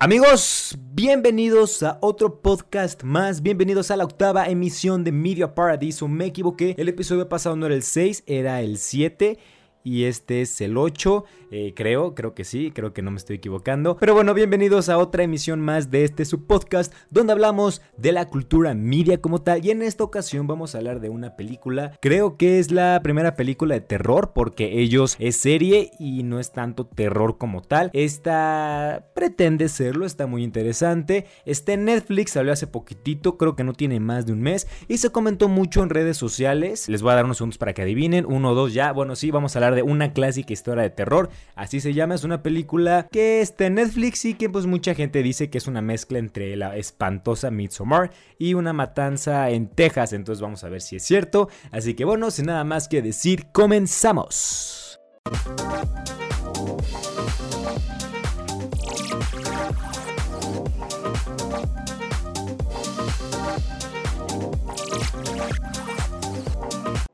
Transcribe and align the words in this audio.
Amigos, 0.00 0.78
bienvenidos 0.92 1.82
a 1.82 1.98
otro 2.00 2.40
podcast 2.40 3.02
más, 3.02 3.42
bienvenidos 3.42 3.90
a 3.90 3.96
la 3.96 4.04
octava 4.04 4.46
emisión 4.46 5.02
de 5.02 5.10
Media 5.10 5.56
Paradiso. 5.56 6.06
Me 6.06 6.26
equivoqué, 6.26 6.76
el 6.78 6.88
episodio 6.88 7.28
pasado 7.28 7.56
no 7.56 7.66
era 7.66 7.74
el 7.74 7.82
6, 7.82 8.22
era 8.28 8.60
el 8.60 8.78
7 8.78 9.40
y 9.88 10.04
este 10.04 10.42
es 10.42 10.60
el 10.60 10.76
8. 10.76 11.24
Eh, 11.50 11.72
creo, 11.74 12.14
creo 12.14 12.34
que 12.34 12.44
sí, 12.44 12.72
creo 12.74 12.92
que 12.92 13.00
no 13.00 13.10
me 13.10 13.16
estoy 13.16 13.36
equivocando. 13.36 13.96
Pero 13.96 14.12
bueno, 14.12 14.34
bienvenidos 14.34 14.90
a 14.90 14.98
otra 14.98 15.22
emisión 15.22 15.60
más 15.60 15.90
de 15.90 16.04
este 16.04 16.26
subpodcast 16.26 16.92
donde 17.10 17.32
hablamos 17.32 17.80
de 17.96 18.12
la 18.12 18.26
cultura 18.26 18.74
media 18.74 19.22
como 19.22 19.40
tal. 19.40 19.64
Y 19.64 19.70
en 19.70 19.80
esta 19.80 20.04
ocasión 20.04 20.46
vamos 20.46 20.74
a 20.74 20.78
hablar 20.78 21.00
de 21.00 21.08
una 21.08 21.36
película. 21.36 21.92
Creo 22.02 22.36
que 22.36 22.58
es 22.58 22.70
la 22.70 23.00
primera 23.02 23.34
película 23.34 23.74
de 23.74 23.80
terror 23.80 24.32
porque 24.34 24.80
ellos 24.80 25.16
es 25.18 25.38
serie 25.38 25.90
y 25.98 26.22
no 26.22 26.38
es 26.38 26.52
tanto 26.52 26.84
terror 26.84 27.38
como 27.38 27.62
tal. 27.62 27.90
Esta 27.94 29.08
pretende 29.14 29.70
serlo, 29.70 30.04
está 30.04 30.26
muy 30.26 30.44
interesante. 30.44 31.24
Está 31.46 31.72
en 31.72 31.86
Netflix, 31.86 32.32
salió 32.32 32.52
hace 32.52 32.66
poquitito, 32.66 33.38
creo 33.38 33.56
que 33.56 33.64
no 33.64 33.72
tiene 33.72 34.00
más 34.00 34.26
de 34.26 34.32
un 34.32 34.42
mes. 34.42 34.68
Y 34.86 34.98
se 34.98 35.08
comentó 35.08 35.48
mucho 35.48 35.82
en 35.82 35.88
redes 35.88 36.18
sociales. 36.18 36.90
Les 36.90 37.00
voy 37.00 37.12
a 37.12 37.14
dar 37.14 37.24
unos 37.24 37.38
segundos 37.38 37.56
para 37.56 37.72
que 37.72 37.80
adivinen. 37.80 38.26
Uno 38.26 38.50
o 38.50 38.54
dos 38.54 38.74
ya. 38.74 38.92
Bueno, 38.92 39.16
sí, 39.16 39.30
vamos 39.30 39.56
a 39.56 39.58
hablar 39.60 39.74
de 39.74 39.77
una 39.82 40.12
clásica 40.12 40.52
historia 40.52 40.82
de 40.82 40.90
terror. 40.90 41.30
Así 41.54 41.80
se 41.80 41.94
llama, 41.94 42.14
es 42.14 42.24
una 42.24 42.42
película 42.42 43.08
que 43.10 43.40
está 43.40 43.66
en 43.66 43.74
Netflix 43.74 44.24
y 44.24 44.34
que 44.34 44.48
pues 44.48 44.66
mucha 44.66 44.94
gente 44.94 45.22
dice 45.22 45.50
que 45.50 45.58
es 45.58 45.66
una 45.66 45.82
mezcla 45.82 46.18
entre 46.18 46.56
la 46.56 46.76
espantosa 46.76 47.50
Midsommar 47.50 48.10
y 48.38 48.54
una 48.54 48.72
matanza 48.72 49.50
en 49.50 49.68
Texas. 49.68 50.12
Entonces 50.12 50.42
vamos 50.42 50.64
a 50.64 50.68
ver 50.68 50.80
si 50.80 50.96
es 50.96 51.02
cierto. 51.02 51.48
Así 51.70 51.94
que 51.94 52.04
bueno, 52.04 52.30
sin 52.30 52.46
nada 52.46 52.64
más 52.64 52.88
que 52.88 53.02
decir, 53.02 53.46
comenzamos. 53.52 54.98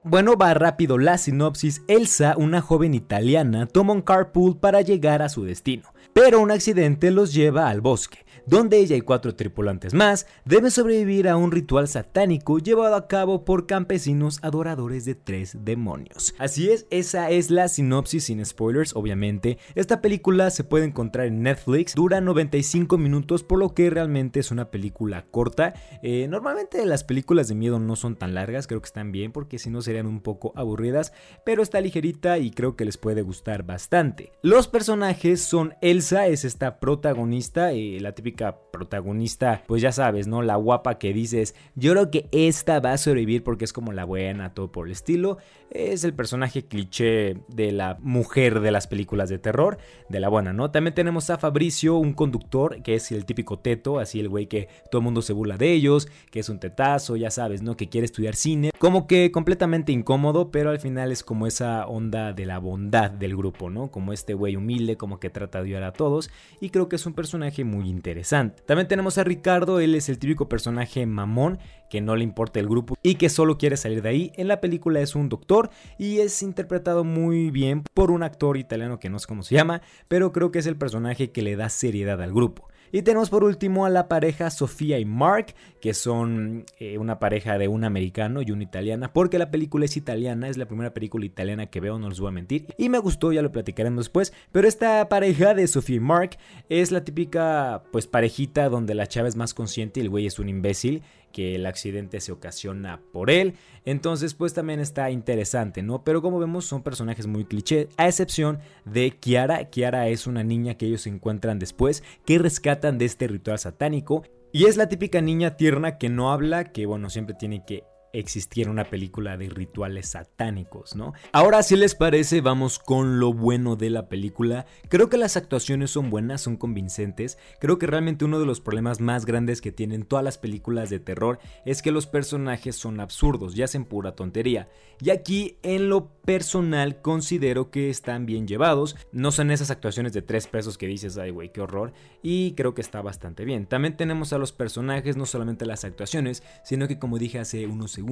Bueno, 0.07 0.37
va 0.37 0.53
rápido 0.53 0.99
la 0.99 1.17
sinopsis. 1.17 1.83
Elsa, 1.89 2.35
una 2.37 2.61
joven 2.61 2.93
italiana, 2.93 3.65
toma 3.65 3.95
un 3.95 4.03
carpool 4.03 4.59
para 4.59 4.83
llegar 4.83 5.23
a 5.23 5.31
su 5.31 5.45
destino, 5.45 5.95
pero 6.13 6.41
un 6.41 6.51
accidente 6.51 7.11
los 7.11 7.33
lleva 7.33 7.71
al 7.71 7.81
bosque 7.81 8.24
donde 8.47 8.79
ella 8.79 8.97
y 8.97 9.01
cuatro 9.01 9.35
tripulantes 9.35 9.95
más 9.95 10.27
deben 10.45 10.71
sobrevivir 10.71 11.29
a 11.29 11.37
un 11.37 11.51
ritual 11.51 11.89
satánico 11.89 12.59
llevado 12.59 12.95
a 12.95 13.07
cabo 13.09 13.45
por 13.45 13.67
campesinos 13.67 14.39
adoradores 14.43 15.05
de 15.05 15.15
tres 15.15 15.57
demonios. 15.65 16.35
Así 16.39 16.71
es, 16.71 16.87
esa 16.91 17.31
es 17.31 17.51
la 17.51 17.69
sinopsis 17.69 18.25
sin 18.25 18.45
spoilers, 18.45 18.95
obviamente. 18.95 19.59
Esta 19.75 20.01
película 20.01 20.51
se 20.51 20.65
puede 20.65 20.85
encontrar 20.85 21.27
en 21.27 21.43
Netflix, 21.43 21.95
dura 21.95 22.21
95 22.21 22.99
minutos, 22.99 23.43
por 23.43 23.59
lo 23.59 23.75
que 23.75 23.91
realmente 23.91 24.41
es 24.41 24.51
una 24.51 24.71
película 24.71 25.25
corta. 25.31 25.75
Eh, 26.03 26.27
normalmente 26.29 26.85
las 26.87 27.05
películas 27.05 27.49
de 27.49 27.55
miedo 27.55 27.79
no 27.79 27.97
son 27.97 28.17
tan 28.17 28.35
largas, 28.35 28.67
creo 28.67 28.81
que 28.81 28.87
están 28.87 29.13
bien 29.13 29.33
porque 29.33 29.59
si 29.59 29.71
no 29.71 29.83
serían 29.83 30.07
un 30.07 30.21
poco 30.21 30.53
aburridas, 30.57 31.13
pero 31.45 31.63
está 31.63 31.81
ligerita 31.81 32.39
y 32.39 32.51
creo 32.51 32.77
que 32.77 32.85
les 32.85 32.99
puede 32.99 33.23
gustar 33.23 33.65
bastante. 33.65 34.33
Los 34.43 34.69
personajes 34.69 35.43
son 35.43 35.75
Elsa, 35.81 36.27
es 36.27 36.45
esta 36.45 36.79
protagonista, 36.81 37.73
eh, 37.73 37.99
la 38.01 38.13
típica 38.13 38.34
protagonista, 38.73 39.63
pues 39.67 39.83
ya 39.83 39.93
sabes, 39.93 40.27
¿no? 40.27 40.43
La 40.43 40.57
guapa 40.57 40.99
que 40.99 41.13
dices, 41.13 41.55
yo 41.75 41.93
creo 41.93 42.11
que 42.11 42.29
esta 42.33 42.81
va 42.81 42.93
a 42.93 42.99
sobrevivir 42.99 43.45
porque 43.45 43.65
es 43.65 43.73
como 43.73 43.93
la 43.93 44.05
buena, 44.05 44.53
todo 44.55 44.73
por 44.73 44.87
el 44.87 44.93
estilo. 44.93 45.39
Es 45.71 46.05
el 46.05 46.15
personaje 46.15 46.67
cliché 46.67 47.39
de 47.49 47.73
la 47.73 47.99
mujer 48.01 48.61
de 48.61 48.71
las 48.71 48.87
películas 48.87 49.29
de 49.29 49.39
terror, 49.39 49.79
de 50.09 50.21
la 50.21 50.29
buena, 50.29 50.53
¿no? 50.53 50.71
También 50.71 50.95
tenemos 50.95 51.31
a 51.31 51.39
Fabricio, 51.39 51.97
un 51.97 52.13
conductor, 52.13 52.83
que 52.83 52.95
es 52.95 53.11
el 53.13 53.25
típico 53.25 53.59
teto, 53.59 53.99
así 53.99 54.21
el 54.21 54.29
güey 54.29 54.47
que 54.47 54.69
todo 54.91 55.01
el 55.01 55.05
mundo 55.05 55.23
se 55.23 55.33
burla 55.33 55.57
de 55.57 55.73
ellos, 55.73 56.09
que 56.31 56.41
es 56.41 56.49
un 56.49 56.61
tetazo, 56.61 57.17
ya 57.17 57.31
sabes, 57.31 57.63
¿no? 57.63 57.77
Que 57.77 57.89
quiere 57.89 58.05
estudiar 58.05 58.35
cine. 58.35 58.71
Como 58.79 59.07
que 59.07 59.31
completamente 59.33 59.93
incómodo, 59.93 60.51
pero 60.51 60.71
al 60.71 60.81
final 60.81 61.13
es 61.13 61.23
como 61.23 61.47
esa 61.47 61.87
onda 61.87 62.33
de 62.33 62.47
la 62.47 62.59
bondad 62.59 63.11
del 63.11 63.37
grupo, 63.37 63.71
¿no? 63.71 63.91
Como 63.91 64.13
este 64.13 64.35
güey 64.35 64.57
humilde, 64.57 64.97
como 64.97 65.19
que 65.19 65.31
trata 65.31 65.59
de 65.59 65.69
ayudar 65.69 65.85
a 65.85 65.93
todos. 65.93 66.31
Y 66.61 66.71
creo 66.71 66.89
que 66.89 66.97
es 66.97 67.07
un 67.07 67.15
personaje 67.15 67.65
muy 67.65 67.89
interesante. 67.89 68.24
También 68.29 68.89
tenemos 68.89 69.19
a 69.19 69.25
Ricardo, 69.25 69.81
él 69.81 69.95
es 69.95 70.09
el 70.09 70.19
típico 70.19 70.49
personaje 70.49 71.05
mamón 71.05 71.59
que 71.91 72.01
no 72.01 72.17
le 72.17 72.25
importa 72.25 72.59
el 72.59 72.69
grupo 72.69 72.97
y 73.03 73.17
que 73.17 73.29
solo 73.29 73.59
quiere 73.59 73.77
salir 73.77 74.03
de 74.03 74.09
ahí. 74.09 74.33
En 74.37 74.49
la 74.49 74.61
película 74.61 75.01
es 75.01 75.15
un 75.15 75.29
doctor 75.29 75.71
y 75.99 76.21
es 76.21 76.43
interpretado 76.43 77.05
muy 77.05 77.51
bien 77.51 77.83
por 77.93 78.11
un 78.11 78.23
actor 78.23 78.57
italiano 78.57 78.99
que 78.99 79.11
no 79.11 79.19
sé 79.19 79.27
cómo 79.27 79.43
se 79.43 79.55
llama, 79.55 79.83
pero 80.09 80.33
creo 80.33 80.51
que 80.51 80.59
es 80.59 80.67
el 80.67 80.77
personaje 80.77 81.33
que 81.33 81.43
le 81.43 81.57
da 81.57 81.69
seriedad 81.69 82.21
al 82.23 82.33
grupo. 82.33 82.69
Y 82.93 83.03
tenemos 83.03 83.31
por 83.31 83.45
último 83.45 83.87
a 83.87 83.91
la 83.91 84.09
pareja 84.09 84.51
Sofía 84.51 84.99
y 84.99 85.05
Mark, 85.05 85.55
que 85.81 85.95
son 85.95 86.65
eh, 86.79 86.99
una 86.99 87.19
pareja 87.19 87.59
de 87.59 87.69
un 87.69 87.85
americano 87.85 88.43
y 88.43 88.51
una 88.51 88.63
italiana, 88.63 89.13
porque 89.13 89.39
la 89.39 89.51
película 89.51 89.85
es 89.85 89.97
italiana, 89.97 90.49
es 90.49 90.57
la 90.57 90.67
primera 90.67 90.95
película 90.95 91.25
italiana 91.25 91.67
que 91.67 91.81
veo, 91.81 91.99
no 91.99 92.09
les 92.09 92.21
voy 92.21 92.29
a 92.29 92.33
mentir, 92.33 92.67
y 92.79 92.89
me 92.89 92.99
gustó, 92.99 93.33
ya 93.33 93.43
lo 93.43 93.53
platicaremos 93.53 94.05
después, 94.05 94.33
pero 94.53 94.69
esta 94.69 95.09
pareja 95.09 95.55
de 95.55 95.67
Sofía 95.67 95.97
y 95.97 96.01
Mark 96.01 96.39
es 96.69 96.93
la 96.93 97.05
típica 97.05 97.83
pues 97.93 98.07
parejita 98.07 98.69
donde 98.69 98.95
la 98.95 99.07
chava 99.07 99.29
es 99.29 99.37
más 99.37 99.55
consciente 99.55 100.01
y 100.01 100.05
el 100.05 100.11
güey 100.11 100.27
es 100.27 100.39
un 100.39 100.49
imbécil 100.49 101.03
que 101.35 101.57
el 101.57 101.67
accidente 101.67 102.21
se 102.21 102.31
ocasiona 102.31 103.03
por 103.13 103.29
él. 103.29 103.55
Entonces, 103.85 104.35
pues 104.35 104.55
también 104.55 104.79
está 104.79 105.11
interesante, 105.11 105.83
¿no? 105.83 106.05
Pero 106.05 106.23
como 106.23 106.39
vemos, 106.39 106.65
son 106.65 106.85
personajes 106.85 107.27
muy 107.27 107.45
cliché, 107.45 107.89
a 107.97 108.07
excepción 108.07 108.61
de 108.85 109.11
Kiara. 109.11 109.69
Kiara 109.69 110.07
es 110.09 110.29
una 110.29 110.45
niña 110.45 110.75
que 110.75 110.87
ellos 110.87 111.09
encuentran 111.09 111.59
después, 111.59 112.05
que 112.25 112.39
rescatan 112.39 112.99
de 112.99 113.07
este 113.07 113.27
ritual 113.27 113.59
satánico. 113.59 114.23
Y 114.53 114.67
es 114.67 114.77
la 114.77 114.89
típica 114.89 115.21
niña 115.21 115.57
tierna 115.57 115.99
que 115.99 116.09
no 116.09 116.31
habla, 116.31 116.71
que 116.71 116.87
bueno, 116.87 117.11
siempre 117.11 117.35
tiene 117.35 117.65
que 117.67 117.83
existiera 118.15 118.71
una 118.71 118.85
película 118.85 119.37
de 119.37 119.49
rituales 119.49 120.11
satánicos, 120.11 120.95
¿no? 120.95 121.13
Ahora, 121.33 121.63
si 121.63 121.77
les 121.77 121.95
parece, 121.95 122.41
vamos 122.41 122.79
con 122.79 123.19
lo 123.19 123.33
bueno 123.33 123.77
de 123.77 123.91
la 123.91 124.09
película. 124.09 124.67
Creo 124.89 125.09
que 125.09 125.19
las 125.19 125.37
actuaciones 125.37 125.91
son 125.91 126.11
buenas, 126.11 126.41
son 126.41 126.57
convincentes. 126.57 127.39
Creo 127.61 127.79
que 127.79 127.87
realmente 127.87 128.25
uno 128.25 128.39
de 128.39 128.47
los 128.47 128.61
problemas 128.61 129.01
más 129.01 129.27
grandes 129.27 129.61
que 129.61 129.73
tienen 129.73 130.05
todas 130.05 130.25
las 130.25 130.39
películas 130.39 130.91
de 130.91 131.01
terror 131.01 131.41
es 131.67 131.83
que 131.83 131.91
los 131.91 132.07
personajes 132.07 132.77
son 132.77 133.01
absurdos 133.01 133.57
y 133.57 133.63
hacen 133.63 133.85
pura 133.85 134.15
tontería. 134.15 134.69
Y 135.01 135.11
aquí, 135.11 135.59
en 135.63 135.89
lo 135.89 136.07
personal, 136.25 137.03
considero 137.03 137.71
que 137.71 137.91
están 137.91 138.27
bien 138.27 138.47
llevados. 138.47 138.97
No 139.11 139.33
son 139.33 139.51
esas 139.51 139.71
actuaciones 139.71 140.13
de 140.13 140.23
tres 140.23 140.47
pesos 140.47 140.79
que 140.79 140.87
dices, 140.87 141.19
ay, 141.19 141.31
güey, 141.31 141.53
qué 141.53 141.61
horror. 141.61 141.93
Y 142.23 142.53
creo 142.53 142.75
que 142.75 142.81
está 142.81 143.03
bastante 143.03 143.45
bien. 143.45 143.67
También 143.67 143.97
tenemos 143.97 144.33
a 144.33 144.39
los 144.39 144.53
personajes, 144.53 145.17
no 145.17 145.27
solamente 145.27 145.67
las 145.67 145.85
actuaciones, 145.85 146.45
sino 146.63 146.87
que, 146.87 146.99
como 146.99 147.19
dije 147.19 147.41
hace 147.41 147.67
unos 147.67 147.91
segundos, 147.91 148.04